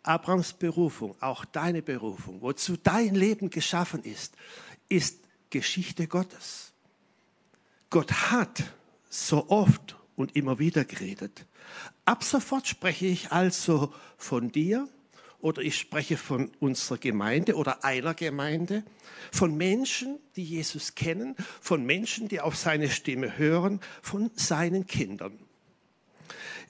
Abrahams 0.03 0.51
Berufung, 0.51 1.15
auch 1.21 1.45
deine 1.45 1.81
Berufung, 1.81 2.41
wozu 2.41 2.75
dein 2.75 3.15
Leben 3.15 3.49
geschaffen 3.49 4.03
ist, 4.03 4.35
ist 4.89 5.19
Geschichte 5.49 6.07
Gottes. 6.07 6.73
Gott 7.89 8.11
hat 8.11 8.63
so 9.09 9.49
oft 9.49 9.95
und 10.17 10.35
immer 10.35 10.59
wieder 10.59 10.83
geredet. 10.83 11.45
Ab 12.03 12.23
sofort 12.25 12.67
spreche 12.67 13.05
ich 13.05 13.31
also 13.31 13.93
von 14.17 14.51
dir, 14.51 14.89
oder 15.41 15.61
ich 15.61 15.77
spreche 15.77 16.17
von 16.17 16.51
unserer 16.59 16.97
Gemeinde 16.97 17.55
oder 17.55 17.83
einer 17.83 18.13
Gemeinde, 18.13 18.83
von 19.31 19.55
Menschen, 19.55 20.19
die 20.35 20.43
Jesus 20.43 20.95
kennen, 20.95 21.35
von 21.61 21.85
Menschen, 21.85 22.27
die 22.27 22.41
auf 22.41 22.55
seine 22.55 22.89
Stimme 22.89 23.37
hören, 23.37 23.79
von 24.01 24.31
seinen 24.35 24.87
Kindern. 24.87 25.37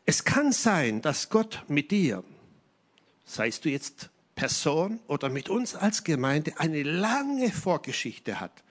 Es 0.06 0.24
kann 0.24 0.52
sein, 0.52 1.02
dass 1.02 1.30
Gott 1.30 1.64
mit 1.68 1.92
dir, 1.92 2.24
seist 3.26 3.66
du 3.66 3.70
jetzt 3.70 4.10
Person 4.36 5.00
oder 5.08 5.30
mit 5.30 5.50
uns 5.50 5.76
als 5.76 6.04
Gemeinde, 6.04 6.54
eine 6.60 6.84
lange 6.84 7.52
Vorgeschichte 7.52 8.40
hat. 8.40 8.64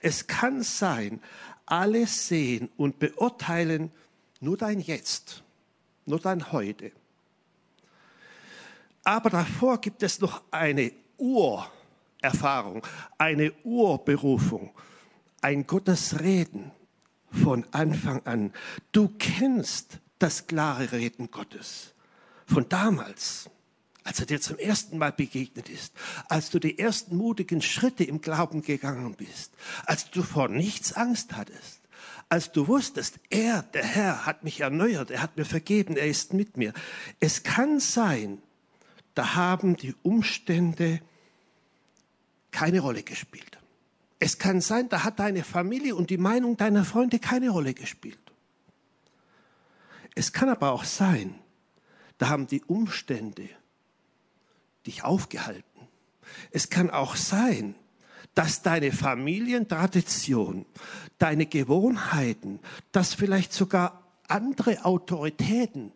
Es 0.00 0.26
kann 0.26 0.62
sein, 0.62 1.20
alle 1.66 2.06
sehen 2.06 2.70
und 2.76 2.98
beurteilen 2.98 3.92
nur 4.40 4.56
dein 4.56 4.80
Jetzt, 4.80 5.44
nur 6.06 6.18
dein 6.18 6.52
Heute. 6.52 6.92
Aber 9.04 9.30
davor 9.30 9.80
gibt 9.80 10.02
es 10.02 10.20
noch 10.20 10.42
eine 10.50 10.92
Urerfahrung, 11.16 12.86
eine 13.18 13.52
Urberufung, 13.64 14.70
ein 15.40 15.66
Gottesreden 15.66 16.70
von 17.30 17.64
Anfang 17.70 18.24
an. 18.26 18.52
Du 18.92 19.08
kennst 19.18 20.00
das 20.18 20.46
klare 20.46 20.92
Reden 20.92 21.30
Gottes 21.30 21.94
von 22.46 22.68
damals, 22.68 23.48
als 24.04 24.20
er 24.20 24.26
dir 24.26 24.40
zum 24.40 24.58
ersten 24.58 24.98
Mal 24.98 25.12
begegnet 25.12 25.68
ist, 25.68 25.94
als 26.28 26.50
du 26.50 26.58
die 26.58 26.78
ersten 26.78 27.16
mutigen 27.16 27.62
Schritte 27.62 28.04
im 28.04 28.20
Glauben 28.20 28.62
gegangen 28.62 29.14
bist, 29.14 29.52
als 29.86 30.10
du 30.10 30.22
vor 30.22 30.48
nichts 30.48 30.92
Angst 30.92 31.36
hattest, 31.36 31.80
als 32.28 32.52
du 32.52 32.68
wusstest, 32.68 33.18
er, 33.30 33.62
der 33.62 33.84
Herr, 33.84 34.26
hat 34.26 34.44
mich 34.44 34.60
erneuert, 34.60 35.10
er 35.10 35.22
hat 35.22 35.36
mir 35.36 35.44
vergeben, 35.44 35.96
er 35.96 36.06
ist 36.06 36.32
mit 36.32 36.56
mir. 36.56 36.72
Es 37.18 37.42
kann 37.42 37.80
sein, 37.80 38.40
da 39.20 39.34
haben 39.34 39.76
die 39.76 39.94
Umstände 40.02 41.02
keine 42.52 42.80
Rolle 42.80 43.02
gespielt. 43.02 43.58
Es 44.18 44.38
kann 44.38 44.62
sein, 44.62 44.88
da 44.88 45.04
hat 45.04 45.18
deine 45.18 45.44
Familie 45.44 45.94
und 45.94 46.08
die 46.08 46.16
Meinung 46.16 46.56
deiner 46.56 46.86
Freunde 46.86 47.18
keine 47.18 47.50
Rolle 47.50 47.74
gespielt. 47.74 48.32
Es 50.14 50.32
kann 50.32 50.48
aber 50.48 50.72
auch 50.72 50.84
sein, 50.84 51.38
da 52.16 52.30
haben 52.30 52.46
die 52.46 52.62
Umstände 52.62 53.50
dich 54.86 55.04
aufgehalten. 55.04 55.86
Es 56.50 56.70
kann 56.70 56.88
auch 56.88 57.14
sein, 57.14 57.74
dass 58.34 58.62
deine 58.62 58.90
Familientradition, 58.90 60.64
deine 61.18 61.44
Gewohnheiten, 61.44 62.58
dass 62.90 63.12
vielleicht 63.12 63.52
sogar 63.52 64.02
andere 64.28 64.86
Autoritäten 64.86 65.92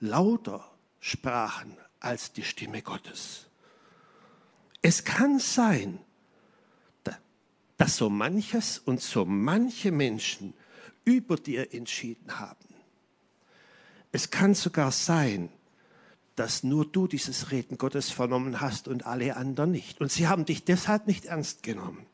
lauter 0.00 0.66
sprachen 0.98 1.76
als 2.04 2.32
die 2.32 2.42
Stimme 2.42 2.82
Gottes. 2.82 3.46
Es 4.80 5.04
kann 5.04 5.38
sein, 5.38 5.98
dass 7.76 7.96
so 7.96 8.10
manches 8.10 8.78
und 8.78 9.00
so 9.00 9.24
manche 9.24 9.90
Menschen 9.90 10.54
über 11.04 11.36
dir 11.36 11.74
entschieden 11.74 12.38
haben. 12.38 12.68
Es 14.12 14.30
kann 14.30 14.54
sogar 14.54 14.92
sein, 14.92 15.48
dass 16.36 16.62
nur 16.62 16.86
du 16.86 17.06
dieses 17.06 17.50
Reden 17.50 17.78
Gottes 17.78 18.10
vernommen 18.10 18.60
hast 18.60 18.88
und 18.88 19.06
alle 19.06 19.36
anderen 19.36 19.72
nicht. 19.72 20.00
Und 20.00 20.12
sie 20.12 20.28
haben 20.28 20.44
dich 20.44 20.64
deshalb 20.64 21.06
nicht 21.06 21.26
ernst 21.26 21.62
genommen. 21.62 22.06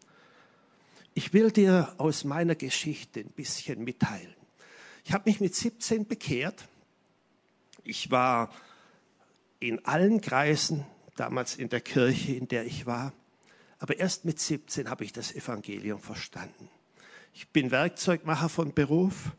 Ich 1.14 1.33
will 1.33 1.50
dir 1.50 1.95
aus 1.99 2.25
meiner 2.25 2.54
Geschichte 2.54 3.21
ein 3.21 3.30
bisschen 3.30 3.85
mitteilen. 3.85 4.35
Ich 5.04 5.12
habe 5.12 5.28
mich 5.28 5.40
mit 5.40 5.54
17 5.54 6.07
bekehrt. 6.07 6.68
Ich 7.85 8.11
war 8.11 8.50
in 9.61 9.85
allen 9.85 10.21
Kreisen, 10.21 10.85
damals 11.17 11.57
in 11.57 11.69
der 11.69 11.81
Kirche, 11.81 12.33
in 12.33 12.49
der 12.49 12.65
ich 12.65 12.87
war. 12.87 13.12
Aber 13.79 13.99
erst 13.99 14.25
mit 14.25 14.41
17 14.41 14.88
habe 14.88 15.05
ich 15.05 15.12
das 15.12 15.35
Evangelium 15.35 16.00
verstanden. 16.00 16.69
Ich 17.35 17.49
bin 17.49 17.71
Werkzeugmacher 17.71 18.49
von 18.49 18.75
Beruf. 18.75 19.33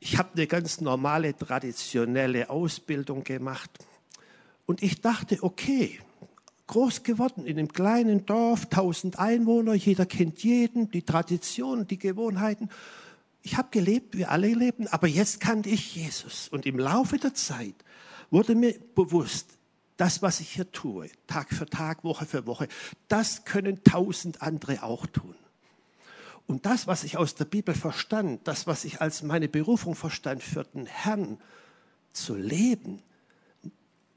Ich 0.00 0.16
habe 0.16 0.30
eine 0.34 0.46
ganz 0.46 0.80
normale, 0.80 1.36
traditionelle 1.36 2.50
Ausbildung 2.50 3.24
gemacht. 3.24 3.70
Und 4.64 4.82
ich 4.82 5.00
dachte, 5.00 5.38
okay, 5.42 5.98
groß 6.66 7.02
geworden 7.02 7.44
in 7.46 7.58
einem 7.58 7.72
kleinen 7.72 8.26
Dorf, 8.26 8.66
tausend 8.66 9.18
Einwohner, 9.18 9.74
jeder 9.74 10.06
kennt 10.06 10.44
jeden, 10.44 10.90
die 10.90 11.02
Traditionen, 11.02 11.86
die 11.86 11.98
Gewohnheiten. 11.98 12.68
ich 13.42 13.56
habe 13.56 13.68
gelebt, 13.70 14.16
wir 14.16 14.30
alle 14.30 14.52
leben, 14.52 14.86
aber 14.88 15.06
jetzt 15.06 15.40
kannte 15.40 15.70
ich 15.70 15.96
Jesus. 15.96 16.48
Und 16.48 16.66
im 16.66 16.78
Laufe 16.78 17.16
der 17.16 17.34
Zeit 17.34 17.74
wurde 18.30 18.54
mir 18.54 18.78
bewusst, 18.94 19.58
das, 19.96 20.22
was 20.22 20.40
ich 20.40 20.52
hier 20.52 20.70
tue, 20.70 21.10
Tag 21.26 21.50
für 21.50 21.66
Tag, 21.66 22.04
Woche 22.04 22.24
für 22.24 22.46
Woche, 22.46 22.68
das 23.08 23.44
können 23.44 23.82
tausend 23.82 24.42
andere 24.42 24.82
auch 24.82 25.06
tun. 25.06 25.34
Und 26.46 26.64
das, 26.64 26.86
was 26.86 27.04
ich 27.04 27.16
aus 27.18 27.34
der 27.34 27.44
Bibel 27.44 27.74
verstand, 27.74 28.46
das, 28.48 28.66
was 28.66 28.84
ich 28.84 29.00
als 29.00 29.22
meine 29.22 29.48
Berufung 29.48 29.94
verstand, 29.94 30.42
für 30.42 30.64
den 30.64 30.86
Herrn 30.86 31.38
zu 32.12 32.34
leben, 32.34 33.02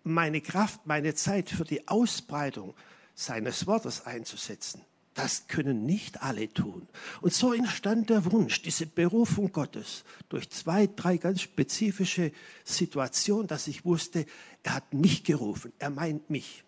meine 0.04 0.40
Kraft, 0.40 0.86
meine 0.86 1.14
Zeit 1.14 1.50
für 1.50 1.66
die 1.66 1.88
Ausbreitung 1.88 2.74
seines 3.16 3.68
Wortes 3.68 4.06
einzusetzen, 4.06 4.82
das 5.14 5.48
können 5.48 5.86
nicht 5.86 6.22
alle 6.24 6.54
tun. 6.54 6.88
Und 7.20 7.34
so 7.34 7.54
entstand 7.54 8.10
der 8.10 8.32
Wunsch, 8.32 8.62
diese 8.62 8.86
Berufung 8.86 9.52
Gottes 9.52 10.04
durch 10.30 10.50
zwei, 10.50 10.88
drei 10.88 11.18
ganz 11.18 11.42
spezifische 11.42 12.32
Situationen, 12.64 13.48
dass 13.48 13.68
ich 13.68 13.84
wusste, 13.84 14.26
er 14.64 14.76
hat 14.76 14.94
mich 14.94 15.24
gerufen, 15.24 15.74
er 15.80 15.90
meint 15.90 16.30
mich. 16.30 16.64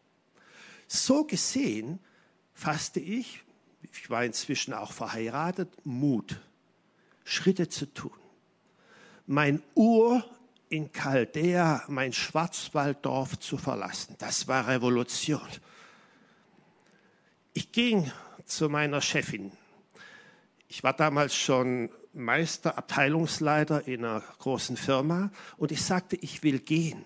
So 0.88 1.24
gesehen 1.24 2.00
fasste 2.54 3.00
ich, 3.00 3.44
ich 3.82 4.10
war 4.10 4.26
inzwischen 4.26 4.74
auch 4.74 4.92
verheiratet, 4.92 5.70
Mut, 5.86 6.40
Schritte 7.24 7.70
zu 7.70 7.86
tun. 7.86 8.12
Mein 9.26 9.64
Ur 9.74 10.26
in 10.68 10.92
Chaldea, 10.92 11.84
mein 11.88 12.12
Schwarzwalddorf 12.12 13.40
zu 13.40 13.58
verlassen, 13.58 14.16
das 14.20 14.48
war 14.50 14.68
Revolution. 14.68 15.48
Ich 17.54 17.72
ging 17.72 18.12
zu 18.56 18.70
meiner 18.70 19.02
Chefin. 19.02 19.52
Ich 20.68 20.84
war 20.84 20.94
damals 20.94 21.36
schon 21.36 21.90
Meister, 22.14 22.78
Abteilungsleiter 22.78 23.88
in 23.88 24.06
einer 24.06 24.22
großen 24.40 24.78
Firma 24.78 25.32
und 25.58 25.72
ich 25.72 25.84
sagte, 25.84 26.16
ich 26.16 26.44
will 26.44 26.60
gehen. 26.60 27.06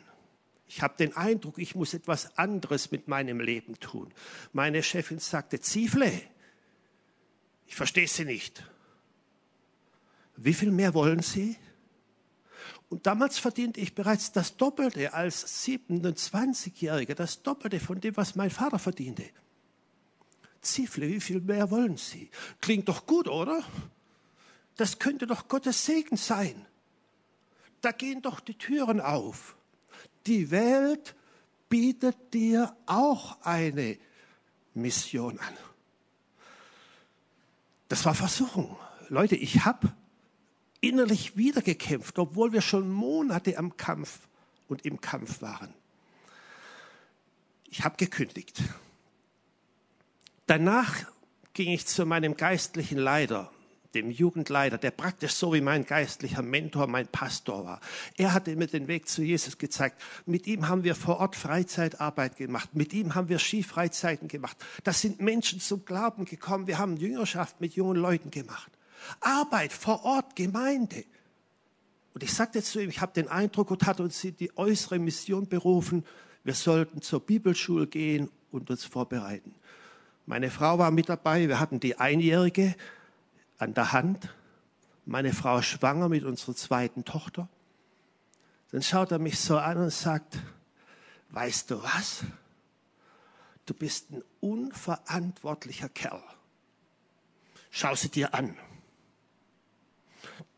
Ich 0.68 0.82
habe 0.82 0.96
den 0.98 1.16
Eindruck, 1.16 1.60
ich 1.60 1.76
muss 1.76 1.94
etwas 1.94 2.38
anderes 2.38 2.92
mit 2.92 3.08
meinem 3.08 3.40
Leben 3.40 3.80
tun. 3.80 4.14
Meine 4.52 4.84
Chefin 4.84 5.20
sagte, 5.20 5.62
Ziefle, 5.62 6.12
ich 7.66 7.76
verstehe 7.76 8.08
Sie 8.08 8.26
nicht. 8.26 8.70
Wie 10.36 10.54
viel 10.54 10.72
mehr 10.72 10.94
wollen 10.94 11.22
Sie? 11.22 11.58
Und 12.90 13.06
damals 13.08 13.38
verdiente 13.38 13.80
ich 13.80 13.96
bereits 13.96 14.32
das 14.32 14.56
Doppelte 14.56 15.14
als 15.14 15.66
27-Jähriger, 15.66 17.16
das 17.16 17.44
Doppelte 17.44 17.80
von 17.80 18.00
dem, 18.00 18.16
was 18.16 18.36
mein 18.36 18.50
Vater 18.50 18.80
verdiente. 18.80 19.24
Zifle, 20.62 21.08
wie 21.08 21.20
viel 21.20 21.42
mehr 21.42 21.72
wollen 21.72 21.98
Sie? 21.98 22.30
Klingt 22.62 22.88
doch 22.90 23.06
gut, 23.06 23.28
oder? 23.28 23.64
Das 24.76 25.00
könnte 25.00 25.28
doch 25.28 25.48
Gottes 25.48 25.86
Segen 25.86 26.18
sein. 26.18 26.66
Da 27.82 27.92
gehen 27.92 28.22
doch 28.22 28.40
die 28.40 28.56
Türen 28.56 29.02
auf. 29.02 29.56
Die 30.26 30.52
Welt 30.52 31.16
bietet 31.70 32.34
dir 32.34 32.76
auch 32.86 33.42
eine 33.42 33.98
Mission 34.74 35.40
an. 35.40 35.54
Das 37.88 38.06
war 38.06 38.14
Versuchung. 38.14 38.78
Leute, 39.10 39.36
ich 39.36 39.66
habe 39.66 39.94
innerlich 40.82 41.38
wiedergekämpft, 41.38 42.20
obwohl 42.20 42.52
wir 42.52 42.62
schon 42.62 42.92
Monate 42.92 43.58
am 43.58 43.78
Kampf 43.78 44.28
und 44.68 44.86
im 44.86 45.02
Kampf 45.02 45.42
waren. 45.42 45.74
Ich 47.70 47.84
habe 47.84 47.98
gekündigt. 47.98 48.62
Danach 50.48 50.96
ging 51.54 51.72
ich 51.72 51.86
zu 51.88 52.06
meinem 52.06 52.38
geistlichen 52.38 52.98
Leiter, 52.98 53.52
dem 53.94 54.10
Jugendleiter, 54.10 54.78
der 54.78 54.92
praktisch 54.92 55.34
so 55.34 55.54
wie 55.54 55.60
mein 55.60 55.86
geistlicher 55.86 56.42
Mentor, 56.42 56.88
mein 56.88 57.08
Pastor 57.08 57.66
war. 57.66 57.82
Er 58.16 58.34
hatte 58.34 58.56
mir 58.56 58.68
den 58.68 58.88
Weg 58.88 59.10
zu 59.10 59.24
Jesus 59.24 59.58
gezeigt. 59.58 60.02
Mit 60.26 60.48
ihm 60.48 60.70
haben 60.70 60.86
wir 60.86 60.96
vor 60.96 61.20
Ort 61.20 61.36
Freizeitarbeit 61.36 62.38
gemacht. 62.38 62.70
Mit 62.74 62.94
ihm 62.94 63.14
haben 63.14 63.28
wir 63.28 63.40
Skifreizeiten 63.40 64.30
gemacht. 64.30 64.56
Das 64.86 65.02
sind 65.02 65.20
Menschen 65.20 65.60
zum 65.60 65.84
Glauben 65.84 66.24
gekommen. 66.24 66.68
Wir 66.68 66.78
haben 66.78 66.96
Jüngerschaft 66.96 67.60
mit 67.60 67.74
jungen 67.74 67.98
Leuten 67.98 68.32
gemacht. 68.32 68.72
Arbeit 69.20 69.74
vor 69.74 70.06
Ort, 70.06 70.38
Gemeinde. 70.38 71.04
Und 72.14 72.24
ich 72.24 72.34
sagte 72.34 72.64
zu 72.64 72.80
ihm, 72.80 72.90
ich 72.90 73.02
habe 73.02 73.12
den 73.14 73.28
Eindruck, 73.28 73.68
Gott 73.68 73.86
hat 73.86 74.00
uns 74.00 74.24
in 74.24 74.38
die 74.38 74.58
äußere 74.58 74.98
Mission 74.98 75.48
berufen. 75.50 76.06
Wir 76.46 76.54
sollten 76.54 77.02
zur 77.02 77.20
Bibelschule 77.20 77.88
gehen 77.88 78.30
und 78.52 78.70
uns 78.70 78.86
vorbereiten. 78.86 79.54
Meine 80.28 80.52
Frau 80.52 80.78
war 80.78 80.92
mit 80.92 81.08
dabei. 81.08 81.48
Wir 81.48 81.58
hatten 81.58 81.80
die 81.80 82.00
Einjährige 82.00 82.76
an 83.58 83.74
der 83.74 83.94
Hand. 83.94 84.36
Meine 85.06 85.32
Frau 85.32 85.62
schwanger 85.62 86.10
mit 86.10 86.26
unserer 86.26 86.54
zweiten 86.54 87.06
Tochter. 87.06 87.48
Dann 88.72 88.84
schaut 88.84 89.12
er 89.12 89.20
mich 89.20 89.40
so 89.40 89.58
an 89.58 89.78
und 89.78 89.90
sagt, 89.90 90.38
weißt 91.30 91.72
du 91.72 91.82
was? 91.82 92.26
Du 93.66 93.74
bist 93.74 94.12
ein 94.12 94.22
unverantwortlicher 94.42 95.88
Kerl. 95.88 96.22
Schau 97.70 97.96
sie 97.96 98.10
dir 98.10 98.34
an. 98.34 98.58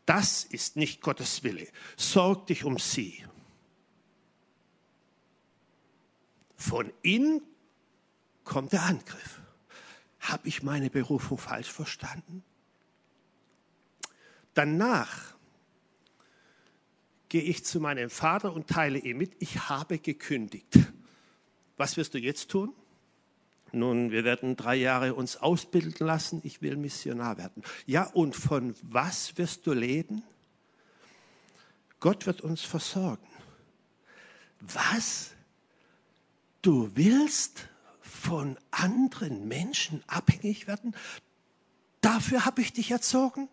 Das 0.04 0.42
ist 0.42 0.74
nicht 0.74 1.00
Gottes 1.00 1.44
Wille. 1.44 1.68
Sorg 1.96 2.48
dich 2.48 2.64
um 2.64 2.80
sie. 2.80 3.24
Von 6.56 6.92
innen 7.02 7.40
kommt 8.42 8.72
der 8.72 8.82
Angriff. 8.82 9.39
Habe 10.20 10.48
ich 10.48 10.62
meine 10.62 10.90
Berufung 10.90 11.38
falsch 11.38 11.70
verstanden? 11.70 12.44
Danach 14.54 15.34
gehe 17.28 17.42
ich 17.42 17.64
zu 17.64 17.80
meinem 17.80 18.10
Vater 18.10 18.52
und 18.52 18.66
teile 18.66 18.98
ihm 18.98 19.18
mit, 19.18 19.32
ich 19.38 19.68
habe 19.68 19.98
gekündigt. 19.98 20.78
Was 21.76 21.96
wirst 21.96 22.14
du 22.14 22.18
jetzt 22.18 22.50
tun? 22.50 22.74
Nun, 23.72 24.10
wir 24.10 24.24
werden 24.24 24.56
drei 24.56 24.74
Jahre 24.74 25.14
uns 25.14 25.36
ausbilden 25.36 26.06
lassen. 26.06 26.40
Ich 26.44 26.60
will 26.60 26.76
Missionar 26.76 27.38
werden. 27.38 27.62
Ja, 27.86 28.04
und 28.04 28.34
von 28.34 28.74
was 28.82 29.38
wirst 29.38 29.66
du 29.66 29.72
leben? 29.72 30.22
Gott 32.00 32.26
wird 32.26 32.40
uns 32.40 32.62
versorgen. 32.62 33.26
Was? 34.60 35.30
Du 36.62 36.90
willst 36.94 37.69
von 38.20 38.58
anderen 38.70 39.48
Menschen 39.48 40.04
abhängig 40.06 40.66
werden? 40.66 40.94
Dafür 42.00 42.44
habe 42.44 42.60
ich 42.60 42.72
dich 42.72 42.90
erzogen? 42.90 43.48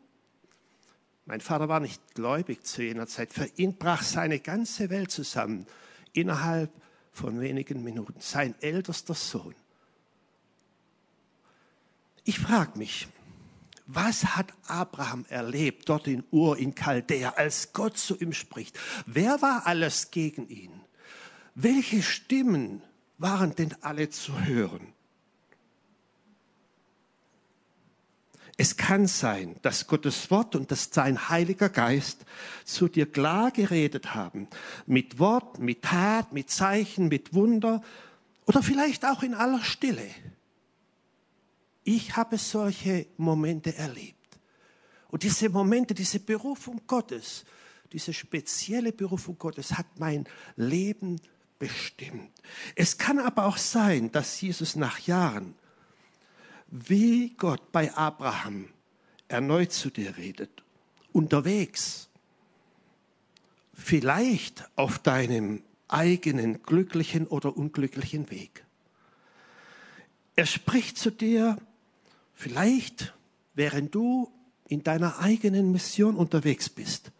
Mein 1.26 1.42
Vater 1.42 1.70
war 1.70 1.80
nicht 1.80 2.16
gläubig 2.16 2.66
zu 2.66 2.84
jener 2.84 3.08
Zeit. 3.08 3.34
Für 3.34 3.50
ihn 3.56 3.78
brach 3.78 4.04
seine 4.04 4.40
ganze 4.40 4.90
Welt 4.90 5.12
zusammen 5.12 5.66
innerhalb 6.14 6.72
von 7.12 7.40
wenigen 7.40 7.84
Minuten. 7.84 8.20
Sein 8.20 8.56
ältester 8.62 9.14
Sohn. 9.14 9.56
Ich 12.24 12.40
frage 12.40 12.78
mich, 12.78 13.08
was 13.86 14.36
hat 14.36 14.54
Abraham 14.68 15.26
erlebt 15.30 15.88
dort 15.88 16.08
in 16.08 16.26
Ur 16.32 16.58
in 16.58 16.76
Chaldea, 16.76 17.30
als 17.32 17.72
Gott 17.72 17.98
zu 17.98 18.18
ihm 18.20 18.34
spricht? 18.34 18.78
Wer 19.06 19.42
war 19.42 19.66
alles 19.66 20.12
gegen 20.12 20.50
ihn? 20.50 20.82
Welche 21.56 22.04
Stimmen 22.04 22.82
waren 23.18 23.56
denn 23.56 23.76
alle 23.82 24.10
zu 24.10 24.46
hören? 24.46 24.94
Es 28.60 28.76
kann 28.76 29.06
sein, 29.06 29.56
dass 29.62 29.86
Gottes 29.86 30.32
Wort 30.32 30.56
und 30.56 30.72
dass 30.72 30.90
sein 30.92 31.30
Heiliger 31.30 31.70
Geist 31.70 32.26
zu 32.66 32.88
dir 32.88 33.06
klar 33.06 33.52
geredet 33.52 34.16
haben. 34.16 34.48
Mit 34.88 35.20
Wort, 35.20 35.60
mit 35.60 35.84
Tat, 35.84 36.34
mit 36.34 36.50
Zeichen, 36.50 37.08
mit 37.08 37.36
Wunder 37.36 37.84
oder 38.48 38.64
vielleicht 38.64 39.06
auch 39.06 39.22
in 39.22 39.36
aller 39.36 39.64
Stille. 39.64 40.10
Ich 41.84 42.16
habe 42.16 42.40
solche 42.40 43.06
Momente 43.18 43.76
erlebt. 43.76 44.16
Und 45.10 45.22
diese 45.22 45.50
Momente, 45.50 45.94
diese 45.94 46.20
Berufung 46.20 46.82
Gottes, 46.88 47.46
diese 47.94 48.12
spezielle 48.12 48.92
Berufung 48.92 49.38
Gottes 49.38 49.78
hat 49.78 49.86
mein 50.00 50.26
Leben 50.56 51.22
bestimmt. 51.60 52.32
Es 52.76 52.98
kann 52.98 53.20
aber 53.20 53.46
auch 53.46 53.58
sein, 53.58 54.12
dass 54.12 54.40
Jesus 54.42 54.76
nach 54.76 55.00
Jahren, 55.00 55.56
wie 56.68 57.30
Gott 57.38 57.72
bei 57.72 57.94
Abraham 57.94 58.70
erneut 59.28 59.72
zu 59.72 59.90
dir 59.90 60.18
redet, 60.18 60.64
unterwegs, 61.12 62.10
vielleicht 63.74 64.68
auf 64.76 65.00
deinem 65.00 65.62
eigenen 65.88 66.62
glücklichen 66.64 67.28
oder 67.28 67.56
unglücklichen 67.56 68.30
Weg. 68.30 68.66
Er 70.36 70.46
spricht 70.46 70.98
zu 70.98 71.12
dir, 71.12 71.58
vielleicht 72.34 73.14
während 73.54 73.96
du 73.96 74.32
in 74.68 74.84
deiner 74.84 75.20
eigenen 75.20 75.72
Mission 75.72 76.16
unterwegs 76.16 76.70
bist. 76.70 77.12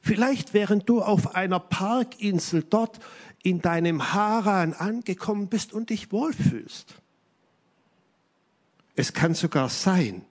Vielleicht 0.00 0.54
während 0.54 0.88
du 0.88 1.02
auf 1.02 1.34
einer 1.34 1.58
Parkinsel 1.58 2.62
dort 2.62 3.00
in 3.44 3.60
deinem 3.60 4.12
Haran 4.12 4.72
angekommen 4.72 5.46
bist 5.46 5.72
und 5.72 5.90
dich 5.90 6.10
wohlfühlst. 6.10 6.96
Es 8.96 9.12
kann 9.12 9.34
sogar 9.34 9.68
sein, 9.68 10.24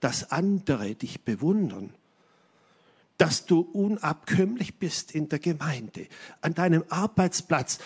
dass 0.00 0.30
andere 0.30 0.94
dich 0.94 1.20
bewundern 1.22 1.92
dass 3.18 3.46
du 3.46 3.60
unabkömmlich 3.60 4.78
bist 4.78 5.12
in 5.12 5.28
der 5.28 5.38
Gemeinde, 5.38 6.08
an 6.40 6.54
deinem 6.54 6.84
Arbeitsplatz, 6.88 7.78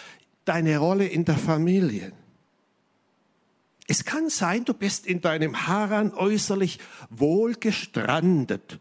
deine 0.44 0.78
Rolle 0.78 1.06
in 1.06 1.24
der 1.24 1.36
Familie. 1.36 2.12
Es 3.86 4.04
kann 4.04 4.30
sein, 4.30 4.64
du 4.64 4.74
bist 4.74 5.06
in 5.06 5.20
deinem 5.20 5.66
Haran 5.66 6.12
äußerlich 6.12 6.78
wohl 7.10 7.54
gestrandet 7.54 8.78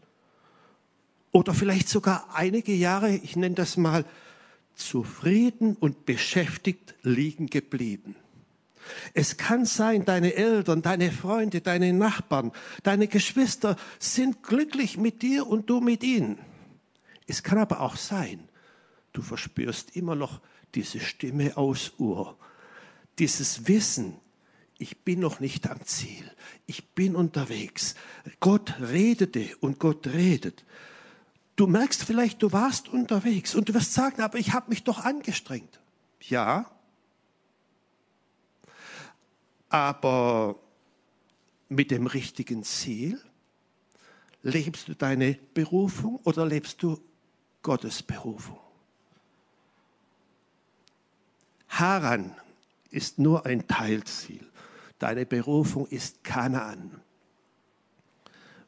oder 1.32 1.54
vielleicht 1.54 1.88
sogar 1.88 2.28
einige 2.34 2.72
Jahre, 2.72 3.10
ich 3.10 3.36
nenne 3.36 3.54
das 3.54 3.76
mal, 3.76 4.04
zufrieden 4.78 5.76
und 5.78 6.06
beschäftigt 6.06 6.94
liegen 7.02 7.46
geblieben. 7.46 8.16
Es 9.12 9.36
kann 9.36 9.66
sein, 9.66 10.04
deine 10.04 10.34
Eltern, 10.34 10.82
deine 10.82 11.12
Freunde, 11.12 11.60
deine 11.60 11.92
Nachbarn, 11.92 12.52
deine 12.82 13.06
Geschwister 13.06 13.76
sind 13.98 14.42
glücklich 14.42 14.96
mit 14.96 15.22
dir 15.22 15.46
und 15.46 15.68
du 15.68 15.80
mit 15.80 16.02
ihnen. 16.02 16.38
Es 17.26 17.42
kann 17.42 17.58
aber 17.58 17.80
auch 17.80 17.96
sein, 17.96 18.48
du 19.12 19.20
verspürst 19.20 19.94
immer 19.96 20.14
noch 20.14 20.40
diese 20.74 21.00
Stimme 21.00 21.56
aus 21.56 21.92
Ur, 21.98 22.38
dieses 23.18 23.68
Wissen, 23.68 24.14
ich 24.78 24.98
bin 24.98 25.20
noch 25.20 25.40
nicht 25.40 25.68
am 25.68 25.84
Ziel, 25.84 26.24
ich 26.66 26.90
bin 26.90 27.16
unterwegs. 27.16 27.96
Gott 28.38 28.74
redete 28.80 29.56
und 29.60 29.80
Gott 29.80 30.06
redet. 30.06 30.64
Du 31.58 31.66
merkst 31.66 32.04
vielleicht, 32.04 32.40
du 32.40 32.52
warst 32.52 32.88
unterwegs 32.88 33.56
und 33.56 33.68
du 33.68 33.74
wirst 33.74 33.92
sagen, 33.92 34.22
aber 34.22 34.38
ich 34.38 34.52
habe 34.52 34.70
mich 34.70 34.84
doch 34.84 35.04
angestrengt. 35.04 35.80
Ja, 36.20 36.70
aber 39.68 40.54
mit 41.68 41.90
dem 41.90 42.06
richtigen 42.06 42.62
Ziel? 42.62 43.20
Lebst 44.42 44.86
du 44.86 44.94
deine 44.94 45.36
Berufung 45.52 46.20
oder 46.22 46.46
lebst 46.46 46.80
du 46.84 47.00
Gottes 47.62 48.04
Berufung? 48.04 48.60
Haran 51.70 52.36
ist 52.92 53.18
nur 53.18 53.46
ein 53.46 53.66
Teilziel. 53.66 54.46
Deine 55.00 55.26
Berufung 55.26 55.88
ist 55.88 56.22
Kanaan. 56.22 57.00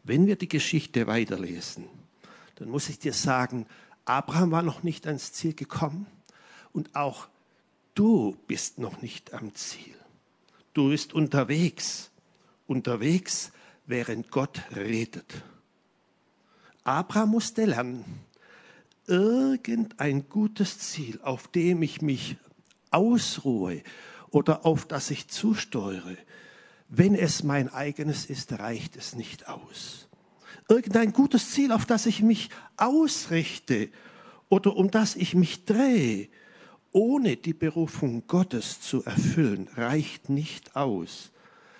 Wenn 0.02 0.26
wir 0.26 0.34
die 0.34 0.48
Geschichte 0.48 1.06
weiterlesen, 1.06 1.99
dann 2.60 2.68
muss 2.68 2.90
ich 2.90 2.98
dir 2.98 3.14
sagen, 3.14 3.66
Abraham 4.04 4.50
war 4.50 4.60
noch 4.60 4.82
nicht 4.82 5.06
ans 5.06 5.32
Ziel 5.32 5.54
gekommen 5.54 6.06
und 6.74 6.94
auch 6.94 7.28
du 7.94 8.36
bist 8.46 8.78
noch 8.78 9.00
nicht 9.00 9.32
am 9.32 9.54
Ziel. 9.54 9.94
Du 10.74 10.90
bist 10.90 11.14
unterwegs, 11.14 12.10
unterwegs, 12.66 13.52
während 13.86 14.30
Gott 14.30 14.60
redet. 14.76 15.42
Abraham 16.84 17.30
musste 17.30 17.64
lernen, 17.64 18.04
irgendein 19.06 20.28
gutes 20.28 20.78
Ziel, 20.78 21.18
auf 21.22 21.48
dem 21.48 21.80
ich 21.82 22.02
mich 22.02 22.36
ausruhe 22.90 23.82
oder 24.28 24.66
auf 24.66 24.84
das 24.84 25.10
ich 25.10 25.28
zusteuere, 25.28 26.18
wenn 26.90 27.14
es 27.14 27.42
mein 27.42 27.70
eigenes 27.70 28.26
ist, 28.26 28.52
reicht 28.52 28.96
es 28.96 29.14
nicht 29.14 29.48
aus 29.48 30.09
irgendein 30.70 31.12
gutes 31.12 31.50
Ziel, 31.50 31.72
auf 31.72 31.84
das 31.84 32.06
ich 32.06 32.22
mich 32.22 32.48
ausrichte 32.76 33.90
oder 34.48 34.76
um 34.76 34.90
das 34.90 35.16
ich 35.16 35.34
mich 35.34 35.64
drehe, 35.64 36.28
ohne 36.92 37.36
die 37.36 37.52
Berufung 37.52 38.26
Gottes 38.26 38.80
zu 38.80 39.04
erfüllen, 39.04 39.68
reicht 39.76 40.30
nicht 40.30 40.76
aus. 40.76 41.32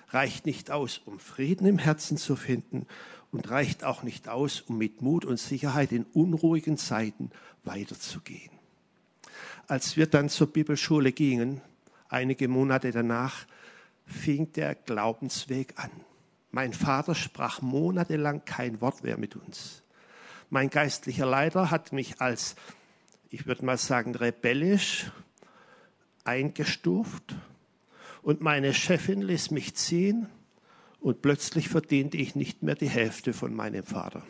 Reicht 0.08 0.44
nicht 0.44 0.72
aus, 0.72 1.00
um 1.04 1.20
Frieden 1.20 1.66
im 1.66 1.78
Herzen 1.78 2.16
zu 2.16 2.34
finden 2.34 2.86
und 3.30 3.48
reicht 3.48 3.84
auch 3.84 4.02
nicht 4.02 4.28
aus, 4.28 4.60
um 4.62 4.76
mit 4.76 5.02
Mut 5.02 5.24
und 5.24 5.38
Sicherheit 5.38 5.92
in 5.92 6.04
unruhigen 6.12 6.76
Zeiten 6.76 7.30
weiterzugehen. 7.62 8.50
Als 9.68 9.96
wir 9.96 10.08
dann 10.08 10.28
zur 10.28 10.48
Bibelschule 10.48 11.12
gingen, 11.12 11.60
einige 12.08 12.48
Monate 12.48 12.90
danach, 12.90 13.46
fing 14.04 14.52
der 14.52 14.74
Glaubensweg 14.74 15.74
an. 15.76 15.90
Mein 16.52 16.72
Vater 16.72 17.14
sprach 17.14 17.62
monatelang 17.62 18.44
kein 18.44 18.80
Wort 18.80 19.04
mehr 19.04 19.18
mit 19.18 19.36
uns. 19.36 19.82
Mein 20.48 20.68
geistlicher 20.68 21.26
Leiter 21.26 21.70
hat 21.70 21.92
mich 21.92 22.20
als, 22.20 22.56
ich 23.30 23.46
würde 23.46 23.64
mal 23.64 23.78
sagen, 23.78 24.14
rebellisch 24.16 25.12
eingestuft 26.24 27.36
und 28.22 28.40
meine 28.40 28.74
Chefin 28.74 29.22
ließ 29.22 29.52
mich 29.52 29.76
ziehen 29.76 30.26
und 31.00 31.22
plötzlich 31.22 31.68
verdiente 31.68 32.16
ich 32.16 32.34
nicht 32.34 32.62
mehr 32.62 32.74
die 32.74 32.88
Hälfte 32.88 33.32
von 33.32 33.54
meinem 33.54 33.84
Vater. 33.84 34.22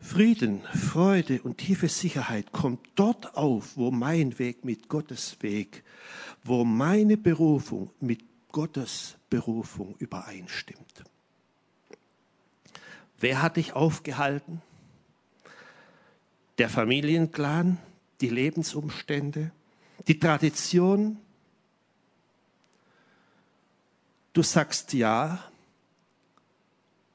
Frieden, 0.00 0.62
Freude 0.74 1.42
und 1.42 1.58
tiefe 1.58 1.88
Sicherheit 1.88 2.52
kommt 2.52 2.80
dort 2.94 3.36
auf, 3.36 3.76
wo 3.76 3.90
mein 3.90 4.38
Weg 4.38 4.64
mit 4.64 4.88
Gottes 4.88 5.36
Weg, 5.40 5.82
wo 6.44 6.64
meine 6.64 7.16
Berufung 7.16 7.90
mit 8.00 8.20
Gottes 8.52 9.16
Berufung 9.30 9.94
übereinstimmt. 9.98 11.04
Wer 13.18 13.42
hat 13.42 13.56
dich 13.56 13.72
aufgehalten? 13.72 14.62
Der 16.58 16.68
Familienclan, 16.68 17.78
die 18.20 18.28
Lebensumstände, 18.28 19.52
die 20.06 20.18
Tradition. 20.18 21.18
Du 24.32 24.42
sagst 24.42 24.92
ja, 24.92 25.42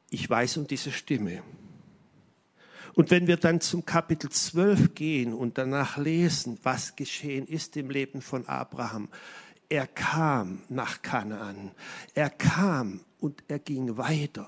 ich 0.09 0.29
weiß 0.29 0.57
um 0.57 0.67
diese 0.67 0.91
Stimme. 0.91 1.41
Und 2.95 3.09
wenn 3.09 3.25
wir 3.27 3.37
dann 3.37 3.59
zum 3.59 3.85
Kapitel 3.85 4.29
12 4.29 4.93
gehen 4.93 5.33
und 5.33 5.57
danach 5.57 5.97
lesen, 5.97 6.59
was 6.61 6.95
geschehen 6.95 7.47
ist 7.47 7.75
im 7.75 7.89
Leben 7.89 8.21
von 8.21 8.45
Abraham, 8.47 9.09
er 9.73 9.87
kam 9.87 10.61
nach 10.69 11.01
Kanaan. 11.01 11.71
Er 12.13 12.29
kam 12.29 12.99
und 13.19 13.43
er 13.47 13.57
ging 13.57 13.97
weiter. 13.97 14.47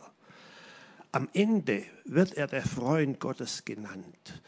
Am 1.12 1.30
Ende 1.34 1.84
wird 2.04 2.36
er 2.36 2.46
der 2.46 2.62
Freund 2.62 3.20
Gottes 3.20 3.66
genannt, 3.66 4.44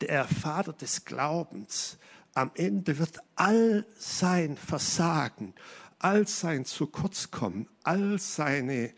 der 0.00 0.24
Vater 0.24 0.72
des 0.72 1.04
Glaubens. 1.04 1.98
Am 2.34 2.50
Ende 2.56 2.98
wird 2.98 3.20
all 3.36 3.86
sein 3.96 4.56
Versagen, 4.56 5.54
all 6.00 6.26
sein 6.26 6.64
zu 6.64 6.88
kurz 6.88 7.30
kommen, 7.30 7.68
all 7.84 8.18
seine 8.18 8.92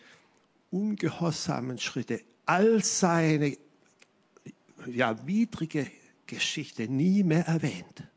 ungehorsamen 0.71 1.77
Schritte, 1.77 2.23
all 2.47 2.83
seine 2.83 3.59
ja, 4.87 5.27
widrige 5.27 5.91
Geschichte 6.27 6.89
nie 6.89 7.23
mehr 7.23 7.47
erwähnt. 7.47 8.08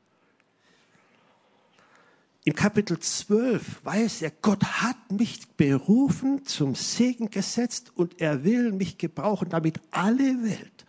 Im 2.44 2.56
Kapitel 2.56 3.00
12 3.00 3.86
weiß 3.86 4.24
er, 4.24 4.32
Gott 4.32 4.64
hat 4.64 5.12
mich 5.12 5.48
berufen, 5.58 6.44
zum 6.46 6.74
Segen 6.74 7.30
gesetzt 7.30 7.92
und 7.96 8.20
er 8.20 8.44
will 8.44 8.72
mich 8.72 8.98
gebrauchen, 8.98 9.50
damit 9.50 9.80
alle 9.92 10.44
Welt 10.44 10.86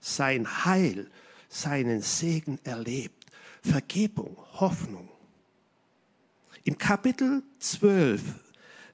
sein 0.00 0.64
Heil, 0.64 1.10
seinen 1.50 2.00
Segen 2.00 2.58
erlebt. 2.64 3.26
Vergebung, 3.62 4.38
Hoffnung. 4.54 5.10
Im 6.64 6.78
Kapitel 6.78 7.42
12, 7.58 8.22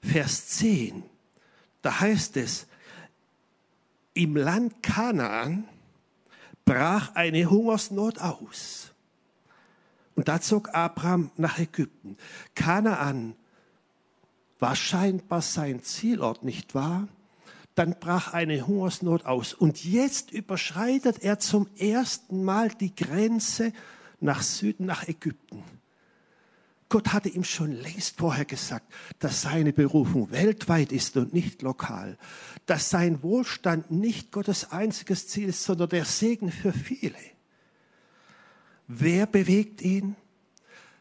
Vers 0.01 0.47
10, 0.47 1.03
da 1.81 2.01
heißt 2.01 2.35
es, 2.35 2.67
im 4.13 4.35
Land 4.35 4.83
Kanaan 4.83 5.69
brach 6.65 7.15
eine 7.15 7.49
Hungersnot 7.49 8.19
aus. 8.19 8.91
Und 10.17 10.27
da 10.27 10.41
zog 10.41 10.73
Abraham 10.73 11.29
nach 11.37 11.59
Ägypten. 11.59 12.17
Kanaan 12.55 13.35
war 14.57 14.75
scheinbar 14.75 15.43
sein 15.43 15.83
Zielort, 15.83 16.43
nicht 16.43 16.73
wahr? 16.73 17.07
Dann 17.75 17.99
brach 17.99 18.33
eine 18.33 18.65
Hungersnot 18.65 19.27
aus. 19.27 19.53
Und 19.53 19.85
jetzt 19.85 20.31
überschreitet 20.31 21.19
er 21.23 21.37
zum 21.37 21.67
ersten 21.77 22.43
Mal 22.43 22.69
die 22.69 22.95
Grenze 22.95 23.73
nach 24.19 24.41
Süden, 24.41 24.87
nach 24.87 25.07
Ägypten. 25.07 25.63
Gott 26.89 27.13
hatte 27.13 27.29
ihm 27.29 27.43
schon 27.43 27.73
längst 27.73 28.17
vorher 28.17 28.45
gesagt, 28.45 28.91
dass 29.19 29.43
seine 29.43 29.71
Berufung 29.71 30.31
weltweit 30.31 30.91
ist 30.93 31.15
und 31.17 31.31
nicht 31.31 31.61
lokal, 31.61 32.17
dass 32.65 32.89
sein 32.89 33.21
Wohlstand 33.21 33.91
nicht 33.91 34.31
Gottes 34.31 34.71
einziges 34.71 35.27
Ziel 35.27 35.49
ist, 35.49 35.63
sondern 35.63 35.89
der 35.89 36.05
Segen 36.05 36.51
für 36.51 36.73
viele. 36.73 37.13
Wer 38.87 39.25
bewegt 39.25 39.81
ihn? 39.81 40.15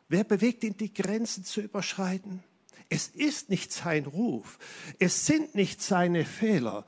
Wer 0.09 0.25
bewegt 0.25 0.65
ihn, 0.65 0.77
die 0.77 0.93
Grenzen 0.93 1.45
zu 1.45 1.61
überschreiten? 1.61 2.43
Es 2.89 3.09
ist 3.09 3.49
nicht 3.51 3.73
sein 3.73 4.07
Ruf. 4.07 4.59
Es 4.99 5.27
sind 5.27 5.55
nicht 5.55 5.83
seine 5.83 6.25
Fehler. 6.25 6.85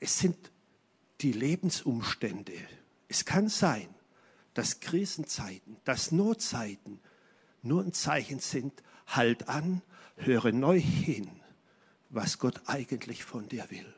Es 0.00 0.18
sind 0.18 0.36
die 1.20 1.32
Lebensumstände. 1.32 2.52
Es 3.08 3.24
kann 3.24 3.48
sein, 3.48 3.88
dass 4.54 4.80
Krisenzeiten, 4.80 5.76
dass 5.84 6.12
Notzeiten 6.12 7.00
nur 7.62 7.82
ein 7.82 7.92
Zeichen 7.92 8.40
sind, 8.40 8.82
halt 9.06 9.48
an, 9.48 9.82
höre 10.16 10.52
neu 10.52 10.80
hin, 10.80 11.30
was 12.10 12.38
Gott 12.38 12.60
eigentlich 12.66 13.24
von 13.24 13.48
dir 13.48 13.66
will. 13.70 13.94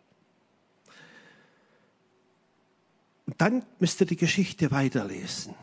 Und 3.27 3.41
dann 3.41 3.65
müsst 3.79 4.01
ihr 4.01 4.07
die 4.07 4.17
Geschichte 4.17 4.71
weiterlesen. 4.71 5.55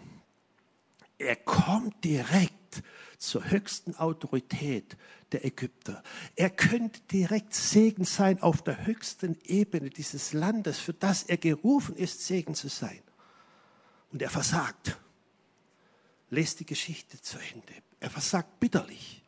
Kommt 1.71 2.03
direkt 2.03 2.83
zur 3.17 3.49
höchsten 3.49 3.95
Autorität 3.95 4.97
der 5.31 5.45
Ägypter. 5.45 6.03
Er 6.35 6.49
könnte 6.49 6.99
direkt 7.09 7.53
Segen 7.53 8.03
sein 8.03 8.41
auf 8.41 8.61
der 8.61 8.85
höchsten 8.85 9.37
Ebene 9.45 9.89
dieses 9.89 10.33
Landes, 10.33 10.79
für 10.79 10.91
das 10.91 11.23
er 11.23 11.37
gerufen 11.37 11.95
ist, 11.95 12.27
Segen 12.27 12.55
zu 12.55 12.67
sein. 12.67 12.99
Und 14.11 14.21
er 14.21 14.29
versagt. 14.29 14.99
Lest 16.29 16.59
die 16.59 16.65
Geschichte 16.65 17.21
zu 17.21 17.37
Ende. 17.37 17.73
Er 18.01 18.09
versagt 18.09 18.59
bitterlich. 18.59 19.23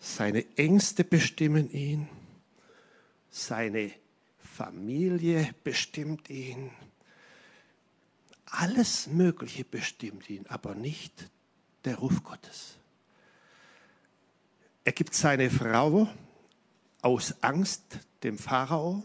Seine 0.00 0.56
Ängste 0.56 1.04
bestimmen 1.04 1.70
ihn. 1.70 2.08
Seine 3.28 3.92
Familie 4.38 5.54
bestimmt 5.64 6.30
ihn. 6.30 6.70
Alles 8.46 9.06
Mögliche 9.06 9.64
bestimmt 9.64 10.28
ihn, 10.30 10.46
aber 10.48 10.74
nicht 10.74 11.30
der 11.84 11.96
Ruf 11.96 12.22
Gottes. 12.22 12.76
Er 14.84 14.92
gibt 14.92 15.14
seine 15.14 15.50
Frau 15.50 16.08
aus 17.00 17.34
Angst 17.42 17.82
dem 18.22 18.38
Pharao. 18.38 19.02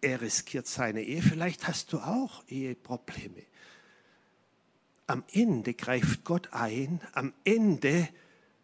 Er 0.00 0.20
riskiert 0.20 0.66
seine 0.66 1.02
Ehe. 1.02 1.22
Vielleicht 1.22 1.66
hast 1.66 1.92
du 1.92 1.98
auch 1.98 2.44
Eheprobleme. 2.48 3.42
Am 5.06 5.24
Ende 5.32 5.74
greift 5.74 6.24
Gott 6.24 6.52
ein. 6.52 7.00
Am 7.12 7.32
Ende 7.44 8.08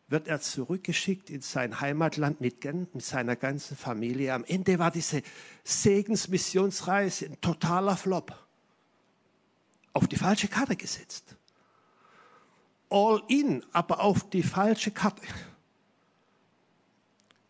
wird 0.09 0.29
er 0.29 0.40
zurückgeschickt 0.40 1.31
in 1.31 1.40
sein 1.40 1.81
Heimatland 1.81 2.40
mit, 2.40 2.66
seiner 2.99 3.37
ganzen 3.37 3.77
Familie. 3.77 4.35
Am 4.35 4.45
Ende 4.45 4.79
war 4.79 4.90
diese 4.90 5.23
Segensmissionsreise 5.64 7.27
ein 7.27 7.40
totaler 7.40 7.97
Flop. 7.97 8.50
Auf 10.01 10.09
die 10.09 10.17
falsche 10.17 10.49
Karte 10.49 10.77
gesetzt. 10.77 11.37
All 12.89 13.23
in, 13.29 13.63
aber 13.73 14.01
auf 14.01 14.31
die 14.31 14.43
falsche 14.43 14.91
Karte. 14.91 15.23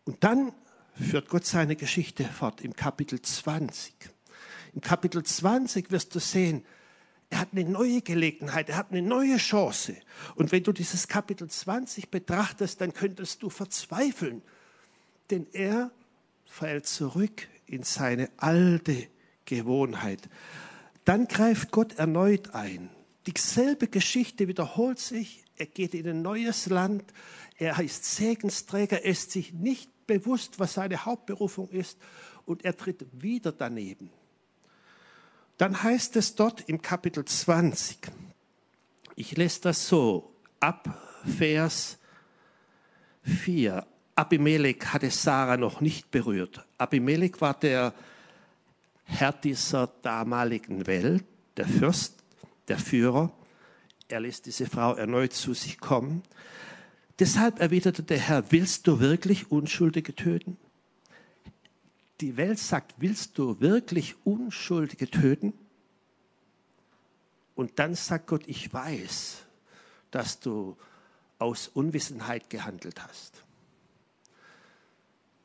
Und 0.03 0.21
dann 0.25 0.51
führt 0.93 1.29
Gott 1.29 1.45
seine 1.45 1.77
Geschichte 1.77 2.25
fort 2.25 2.59
im 2.59 2.75
Kapitel 2.75 3.21
20. 3.21 3.93
Im 4.73 4.81
Kapitel 4.81 5.23
20 5.23 5.91
wirst 5.91 6.13
du 6.13 6.19
sehen, 6.19 6.65
er 7.29 7.39
hat 7.39 7.49
eine 7.53 7.63
neue 7.63 8.01
Gelegenheit, 8.01 8.67
er 8.67 8.75
hat 8.75 8.91
eine 8.91 9.01
neue 9.01 9.37
Chance. 9.37 9.95
Und 10.35 10.51
wenn 10.51 10.63
du 10.63 10.73
dieses 10.73 11.07
Kapitel 11.07 11.49
20 11.49 12.09
betrachtest, 12.11 12.81
dann 12.81 12.93
könntest 12.93 13.41
du 13.43 13.49
verzweifeln, 13.49 14.41
denn 15.29 15.47
er 15.53 15.91
fällt 16.45 16.85
zurück 16.85 17.47
in 17.65 17.83
seine 17.83 18.29
alte 18.35 19.07
Gewohnheit. 19.45 20.29
Dann 21.05 21.27
greift 21.27 21.71
Gott 21.71 21.97
erneut 21.97 22.53
ein. 22.53 22.89
Dieselbe 23.27 23.87
Geschichte 23.87 24.47
wiederholt 24.47 24.99
sich. 24.99 25.43
Er 25.57 25.65
geht 25.67 25.93
in 25.93 26.07
ein 26.07 26.21
neues 26.21 26.67
Land. 26.67 27.03
Er 27.57 27.77
heißt 27.77 28.03
Segensträger. 28.03 29.03
Er 29.03 29.11
ist 29.11 29.31
sich 29.31 29.53
nicht 29.53 29.89
bewusst, 30.07 30.59
was 30.59 30.73
seine 30.73 31.05
Hauptberufung 31.05 31.69
ist. 31.69 31.97
Und 32.45 32.65
er 32.65 32.75
tritt 32.75 33.05
wieder 33.13 33.51
daneben 33.51 34.11
dann 35.61 35.83
heißt 35.83 36.15
es 36.15 36.33
dort 36.33 36.67
im 36.67 36.81
Kapitel 36.81 37.23
20, 37.23 37.99
ich 39.15 39.37
lese 39.37 39.61
das 39.61 39.87
so, 39.87 40.33
ab 40.59 40.99
Vers 41.37 41.99
4. 43.21 43.85
Abimelech 44.15 44.83
hatte 44.85 45.11
Sarah 45.11 45.57
noch 45.57 45.79
nicht 45.79 46.09
berührt. 46.09 46.65
Abimelech 46.79 47.41
war 47.41 47.53
der 47.53 47.93
Herr 49.11 49.33
dieser 49.33 49.87
damaligen 50.01 50.87
Welt, 50.87 51.23
der 51.57 51.67
Fürst, 51.67 52.15
der 52.67 52.77
Führer. 52.77 53.31
Er 54.07 54.19
lässt 54.19 54.45
diese 54.45 54.65
Frau 54.65 54.95
erneut 54.95 55.33
zu 55.33 55.53
sich 55.53 55.79
kommen. 55.79 56.23
Deshalb 57.19 57.59
erwiderte 57.59 58.03
der 58.03 58.17
Herr, 58.17 58.51
willst 58.51 58.87
du 58.87 58.99
wirklich 58.99 59.51
Unschuldige 59.51 60.15
töten? 60.15 60.57
die 62.21 62.37
Welt 62.37 62.59
sagt, 62.59 62.95
willst 62.99 63.37
du 63.37 63.59
wirklich 63.59 64.15
Unschuldige 64.23 65.09
töten? 65.09 65.53
Und 67.55 67.79
dann 67.79 67.95
sagt 67.95 68.27
Gott, 68.27 68.43
ich 68.45 68.71
weiß, 68.71 69.43
dass 70.11 70.39
du 70.39 70.77
aus 71.39 71.67
Unwissenheit 71.67 72.49
gehandelt 72.49 73.03
hast. 73.03 73.43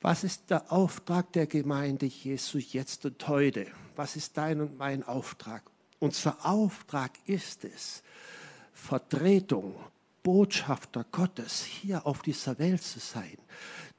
Was 0.07 0.23
ist 0.23 0.51
der 0.51 0.71
Auftrag 0.71 1.33
der 1.33 1.49
Gemeinde 1.49 2.07
Jesu 2.07 2.59
jetzt 2.59 3.05
und 3.07 3.27
heute? 3.27 3.67
Was 3.97 4.15
ist 4.15 4.37
dein 4.37 4.61
und 4.61 4.79
mein 4.79 5.03
Auftrag? 5.03 5.65
Unser 5.99 6.47
Auftrag 6.47 7.11
ist 7.27 7.65
es, 7.65 8.05
Vertretung, 8.73 9.75
Botschafter 10.23 11.05
Gottes 11.11 11.65
hier 11.65 12.07
auf 12.07 12.23
dieser 12.23 12.61
Welt 12.61 12.85
zu 12.85 13.01
sein 13.01 13.37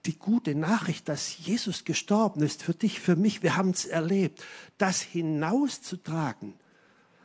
die 0.05 0.17
gute 0.17 0.55
Nachricht, 0.55 1.09
dass 1.09 1.37
Jesus 1.39 1.83
gestorben 1.83 2.41
ist 2.41 2.63
für 2.63 2.73
dich, 2.73 3.01
für 3.01 3.17
mich, 3.17 3.43
wir 3.43 3.57
haben 3.57 3.71
es 3.71 3.83
erlebt, 3.83 4.41
das 4.77 5.01
hinauszutragen. 5.01 6.53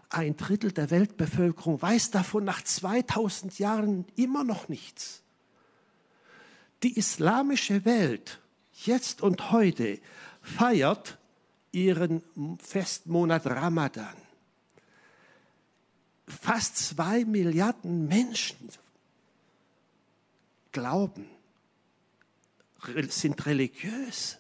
Ein 0.09 0.37
Drittel 0.37 0.73
der 0.73 0.90
Weltbevölkerung 0.90 1.81
weiß 1.81 2.11
davon 2.11 2.42
nach 2.42 2.64
2000 2.64 3.61
Jahren 3.61 4.07
immer 4.16 4.42
noch 4.42 4.68
nichts. 4.68 5.23
Die 6.83 6.99
islamische 6.99 7.85
Welt, 7.85 8.41
jetzt 8.87 9.23
und 9.23 9.51
heute, 9.51 10.01
feiert 10.42 11.18
ihren 11.71 12.23
Festmonat 12.59 13.47
Ramadan. 13.47 14.16
Fast 16.27 16.77
zwei 16.77 17.25
Milliarden 17.25 18.09
Menschen 18.09 18.71
glauben 20.73 21.27
sind 23.09 23.47
religiös. 23.47 24.38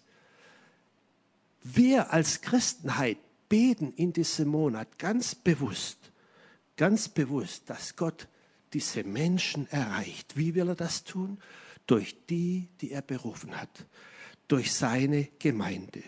Wir 1.62 2.12
als 2.12 2.40
Christenheit 2.40 3.18
beten 3.48 3.92
in 3.94 4.12
diesem 4.12 4.48
Monat 4.48 4.98
ganz 4.98 5.34
bewusst, 5.34 5.98
ganz 6.76 7.08
bewusst, 7.08 7.70
dass 7.70 7.94
Gott 7.94 8.26
diese 8.72 9.04
Menschen 9.04 9.70
erreicht. 9.70 10.36
Wie 10.36 10.54
will 10.54 10.68
er 10.68 10.74
das 10.74 11.04
tun? 11.04 11.40
Durch 11.86 12.16
die, 12.26 12.68
die 12.80 12.92
er 12.92 13.02
berufen 13.02 13.56
hat, 13.60 13.86
durch 14.52 14.70
seine 14.74 15.30
Gemeinde. 15.38 16.02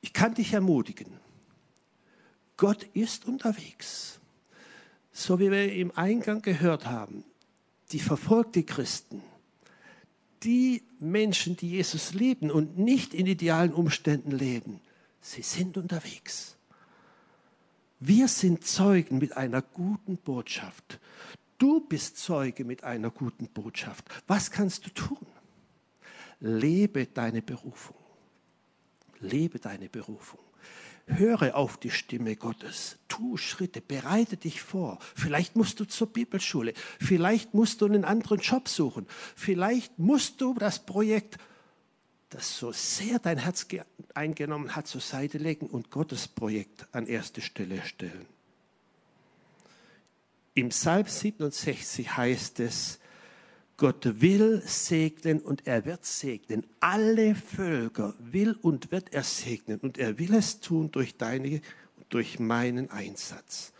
Ich 0.00 0.14
kann 0.14 0.32
dich 0.32 0.54
ermutigen, 0.54 1.12
Gott 2.56 2.84
ist 2.94 3.26
unterwegs. 3.26 4.18
So 5.12 5.38
wie 5.38 5.50
wir 5.50 5.70
im 5.74 5.92
Eingang 5.94 6.40
gehört 6.40 6.86
haben, 6.86 7.22
die 7.92 7.98
verfolgte 7.98 8.62
Christen, 8.62 9.20
die 10.42 10.82
Menschen, 11.00 11.54
die 11.58 11.68
Jesus 11.68 12.14
lieben 12.14 12.50
und 12.50 12.78
nicht 12.78 13.12
in 13.12 13.26
idealen 13.26 13.74
Umständen 13.74 14.30
leben, 14.30 14.80
sie 15.20 15.42
sind 15.42 15.76
unterwegs. 15.76 16.56
Wir 18.00 18.28
sind 18.28 18.64
Zeugen 18.64 19.18
mit 19.18 19.36
einer 19.36 19.60
guten 19.60 20.16
Botschaft. 20.16 20.98
Du 21.58 21.80
bist 21.80 22.16
Zeuge 22.16 22.64
mit 22.64 22.84
einer 22.84 23.10
guten 23.10 23.48
Botschaft. 23.48 24.06
Was 24.26 24.50
kannst 24.50 24.86
du 24.86 24.90
tun? 24.90 25.26
Lebe 26.40 27.06
deine 27.06 27.42
Berufung. 27.42 27.96
Lebe 29.20 29.58
deine 29.58 29.88
Berufung. 29.88 30.40
Höre 31.06 31.56
auf 31.56 31.78
die 31.78 31.90
Stimme 31.90 32.36
Gottes. 32.36 32.98
Tu 33.08 33.38
Schritte, 33.38 33.80
bereite 33.80 34.36
dich 34.36 34.60
vor. 34.60 34.98
Vielleicht 35.16 35.56
musst 35.56 35.80
du 35.80 35.86
zur 35.86 36.08
Bibelschule. 36.08 36.74
Vielleicht 37.00 37.54
musst 37.54 37.80
du 37.80 37.86
einen 37.86 38.04
anderen 38.04 38.40
Job 38.40 38.68
suchen. 38.68 39.06
Vielleicht 39.34 39.98
musst 39.98 40.40
du 40.40 40.54
das 40.54 40.84
Projekt, 40.84 41.38
das 42.28 42.58
so 42.58 42.72
sehr 42.72 43.18
dein 43.18 43.38
Herz 43.38 43.66
eingenommen 44.14 44.76
hat, 44.76 44.86
zur 44.86 45.00
Seite 45.00 45.38
legen 45.38 45.66
und 45.66 45.90
Gottes 45.90 46.28
Projekt 46.28 46.86
an 46.92 47.06
erste 47.06 47.40
Stelle 47.40 47.82
stellen. 47.82 48.26
Im 50.52 50.68
Psalm 50.68 51.06
67 51.06 52.16
heißt 52.16 52.60
es, 52.60 52.98
Gott 53.78 54.20
will 54.20 54.60
segnen 54.66 55.40
und 55.40 55.66
er 55.68 55.84
wird 55.84 56.04
segnen. 56.04 56.66
Alle 56.80 57.36
Völker 57.36 58.12
will 58.18 58.58
und 58.60 58.90
wird 58.90 59.14
er 59.14 59.22
segnen 59.22 59.78
und 59.78 59.98
er 59.98 60.18
will 60.18 60.34
es 60.34 60.60
tun 60.60 60.90
durch 60.90 61.16
deine 61.16 61.62
durch 62.08 62.38
meinen 62.40 62.90
Einsatz. 62.90 63.72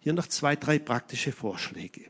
Hier 0.00 0.14
noch 0.14 0.26
zwei, 0.26 0.56
drei 0.56 0.78
praktische 0.78 1.30
Vorschläge. 1.30 2.06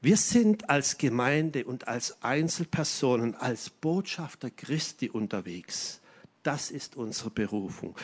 Wir 0.00 0.16
sind 0.16 0.68
als 0.68 0.98
Gemeinde 0.98 1.64
und 1.64 1.88
als 1.88 2.22
Einzelpersonen, 2.22 3.34
als 3.34 3.70
Botschafter 3.70 4.50
Christi 4.50 5.08
unterwegs. 5.08 6.00
Das 6.42 6.70
ist 6.70 6.96
unsere 6.96 7.30
Berufung 7.30 7.96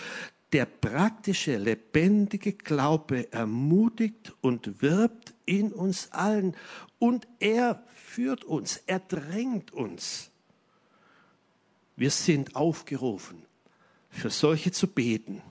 der 0.54 0.66
praktische, 0.66 1.56
lebendige 1.56 2.52
Glaube 2.52 3.32
ermutigt 3.32 4.32
und 4.40 4.80
wirbt 4.82 5.34
in 5.46 5.72
uns 5.72 6.12
allen 6.12 6.56
und 7.00 7.26
er 7.40 7.82
führt 7.92 8.44
uns, 8.44 8.80
er 8.86 9.00
drängt 9.00 9.72
uns. 9.72 10.30
Wir 11.96 12.12
sind 12.12 12.54
aufgerufen, 12.54 13.42
für 14.10 14.30
solche 14.30 14.70
zu 14.70 14.86
beten, 14.86 15.42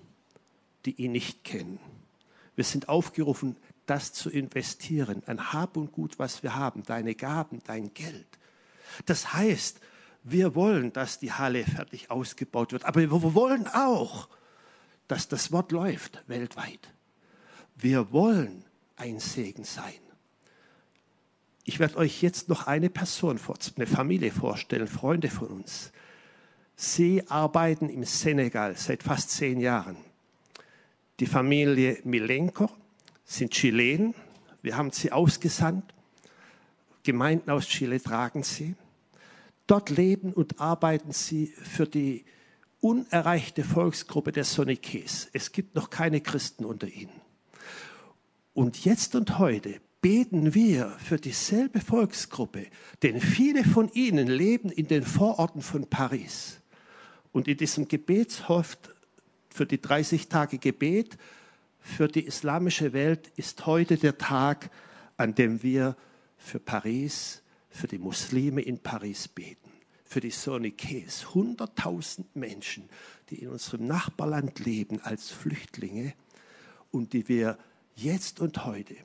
die 0.85 0.91
ihn 0.91 1.11
nicht 1.11 1.43
kennen. 1.43 1.79
Wir 2.55 2.63
sind 2.63 2.87
aufgerufen, 2.87 3.57
das 3.85 4.13
zu 4.13 4.29
investieren, 4.29 5.21
ein 5.25 5.51
Hab 5.51 5.75
und 5.75 5.91
Gut, 5.91 6.17
was 6.17 6.43
wir 6.43 6.55
haben, 6.55 6.83
deine 6.83 7.13
Gaben, 7.13 7.59
dein 7.65 7.93
Geld. 7.93 8.27
Das 9.05 9.33
heißt, 9.33 9.81
wir 10.23 10.55
wollen, 10.55 10.93
dass 10.93 11.19
die 11.19 11.33
Halle 11.33 11.65
fertig 11.65 12.09
ausgebaut 12.09 12.71
wird, 12.71 12.85
aber 12.85 13.01
wir 13.01 13.11
wollen 13.11 13.67
auch, 13.67 14.29
dass 15.13 15.27
das 15.27 15.51
Wort 15.51 15.71
läuft 15.71 16.23
weltweit. 16.25 16.91
Wir 17.75 18.11
wollen 18.11 18.65
ein 18.95 19.19
Segen 19.19 19.63
sein. 19.63 19.93
Ich 21.65 21.77
werde 21.79 21.97
euch 21.97 22.23
jetzt 22.23 22.49
noch 22.49 22.65
eine 22.65 22.89
Person, 22.89 23.39
eine 23.75 23.85
Familie 23.85 24.31
vorstellen, 24.31 24.87
Freunde 24.87 25.29
von 25.29 25.49
uns. 25.49 25.91
Sie 26.75 27.21
arbeiten 27.27 27.89
im 27.89 28.03
Senegal 28.05 28.75
seit 28.75 29.03
fast 29.03 29.29
zehn 29.29 29.59
Jahren. 29.59 29.97
Die 31.19 31.27
Familie 31.27 31.99
Milenko 32.05 32.71
sind 33.23 33.51
Chilenen. 33.51 34.15
Wir 34.63 34.77
haben 34.77 34.89
sie 34.89 35.11
ausgesandt. 35.11 35.93
Gemeinden 37.03 37.51
aus 37.51 37.67
Chile 37.67 38.01
tragen 38.01 38.41
sie. 38.41 38.73
Dort 39.67 39.91
leben 39.91 40.33
und 40.33 40.59
arbeiten 40.59 41.11
sie 41.11 41.53
für 41.55 41.85
die 41.85 42.25
unerreichte 42.83 43.63
Volksgruppe 43.63 44.33
der 44.33 44.43
Sonikes. 44.43 45.29
Es 45.31 45.53
gibt 45.53 45.75
noch 45.75 45.89
keine 45.89 46.19
Christen 46.19 46.65
unter 46.65 46.87
ihnen. 46.87 47.21
Und 48.53 48.83
jetzt 48.83 49.15
und 49.15 49.39
heute 49.39 49.79
beten 50.01 50.53
wir 50.53 50.89
für 50.99 51.15
dieselbe 51.15 51.79
Volksgruppe, 51.79 52.67
denn 53.01 53.21
viele 53.21 53.63
von 53.63 53.89
ihnen 53.93 54.27
leben 54.27 54.69
in 54.69 54.87
den 54.87 55.03
Vororten 55.03 55.61
von 55.61 55.89
Paris. 55.89 56.59
Und 57.31 57.47
in 57.47 57.55
diesem 57.55 57.87
Gebetshof 57.87 58.77
für 59.49 59.65
die 59.65 59.81
30 59.81 60.27
Tage 60.27 60.57
Gebet 60.57 61.17
für 61.79 62.09
die 62.09 62.25
islamische 62.25 62.91
Welt 62.91 63.31
ist 63.37 63.65
heute 63.65 63.97
der 63.97 64.17
Tag, 64.17 64.69
an 65.15 65.35
dem 65.35 65.63
wir 65.63 65.95
für 66.37 66.59
Paris, 66.59 67.41
für 67.69 67.87
die 67.87 67.97
Muslime 67.97 68.61
in 68.61 68.79
Paris 68.79 69.27
beten, 69.29 69.62
für 70.13 70.21
die 70.21 70.29
Sonikes, 70.29 71.25
100.000 71.33 72.25
Menschen, 72.35 72.87
die 73.31 73.41
in 73.41 73.49
unserem 73.49 73.87
Nachbarland 73.87 74.59
leben 74.59 75.01
als 75.01 75.31
Flüchtlinge 75.31 76.13
und 76.91 77.13
die 77.13 77.27
wir 77.27 77.57
jetzt 77.95 78.39
und 78.39 78.63
heute 78.63 78.95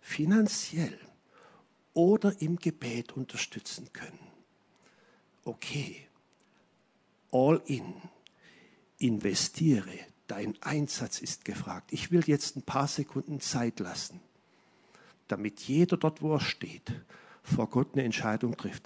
finanziell 0.00 0.96
oder 1.94 2.40
im 2.40 2.60
Gebet 2.60 3.16
unterstützen 3.16 3.92
können. 3.92 4.20
Okay, 5.42 6.06
all 7.32 7.60
in, 7.66 7.94
investiere, 8.98 9.98
dein 10.28 10.54
Einsatz 10.62 11.18
ist 11.18 11.44
gefragt. 11.44 11.92
Ich 11.92 12.12
will 12.12 12.22
jetzt 12.24 12.54
ein 12.54 12.62
paar 12.62 12.86
Sekunden 12.86 13.40
Zeit 13.40 13.80
lassen, 13.80 14.20
damit 15.26 15.58
jeder 15.62 15.96
dort, 15.96 16.22
wo 16.22 16.34
er 16.34 16.40
steht, 16.40 16.92
vor 17.42 17.68
Gott 17.68 17.94
eine 17.94 18.04
Entscheidung 18.04 18.56
trifft. 18.56 18.84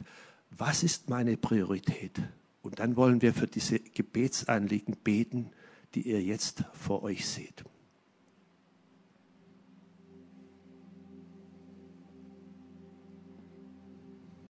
Was 0.50 0.82
ist 0.82 1.10
meine 1.10 1.36
Priorität? 1.36 2.20
Und 2.62 2.78
dann 2.78 2.96
wollen 2.96 3.22
wir 3.22 3.32
für 3.32 3.46
diese 3.46 3.78
Gebetsanliegen 3.78 4.96
beten, 4.96 5.50
die 5.94 6.02
ihr 6.02 6.22
jetzt 6.22 6.64
vor 6.72 7.02
euch 7.02 7.26
seht. 7.26 7.64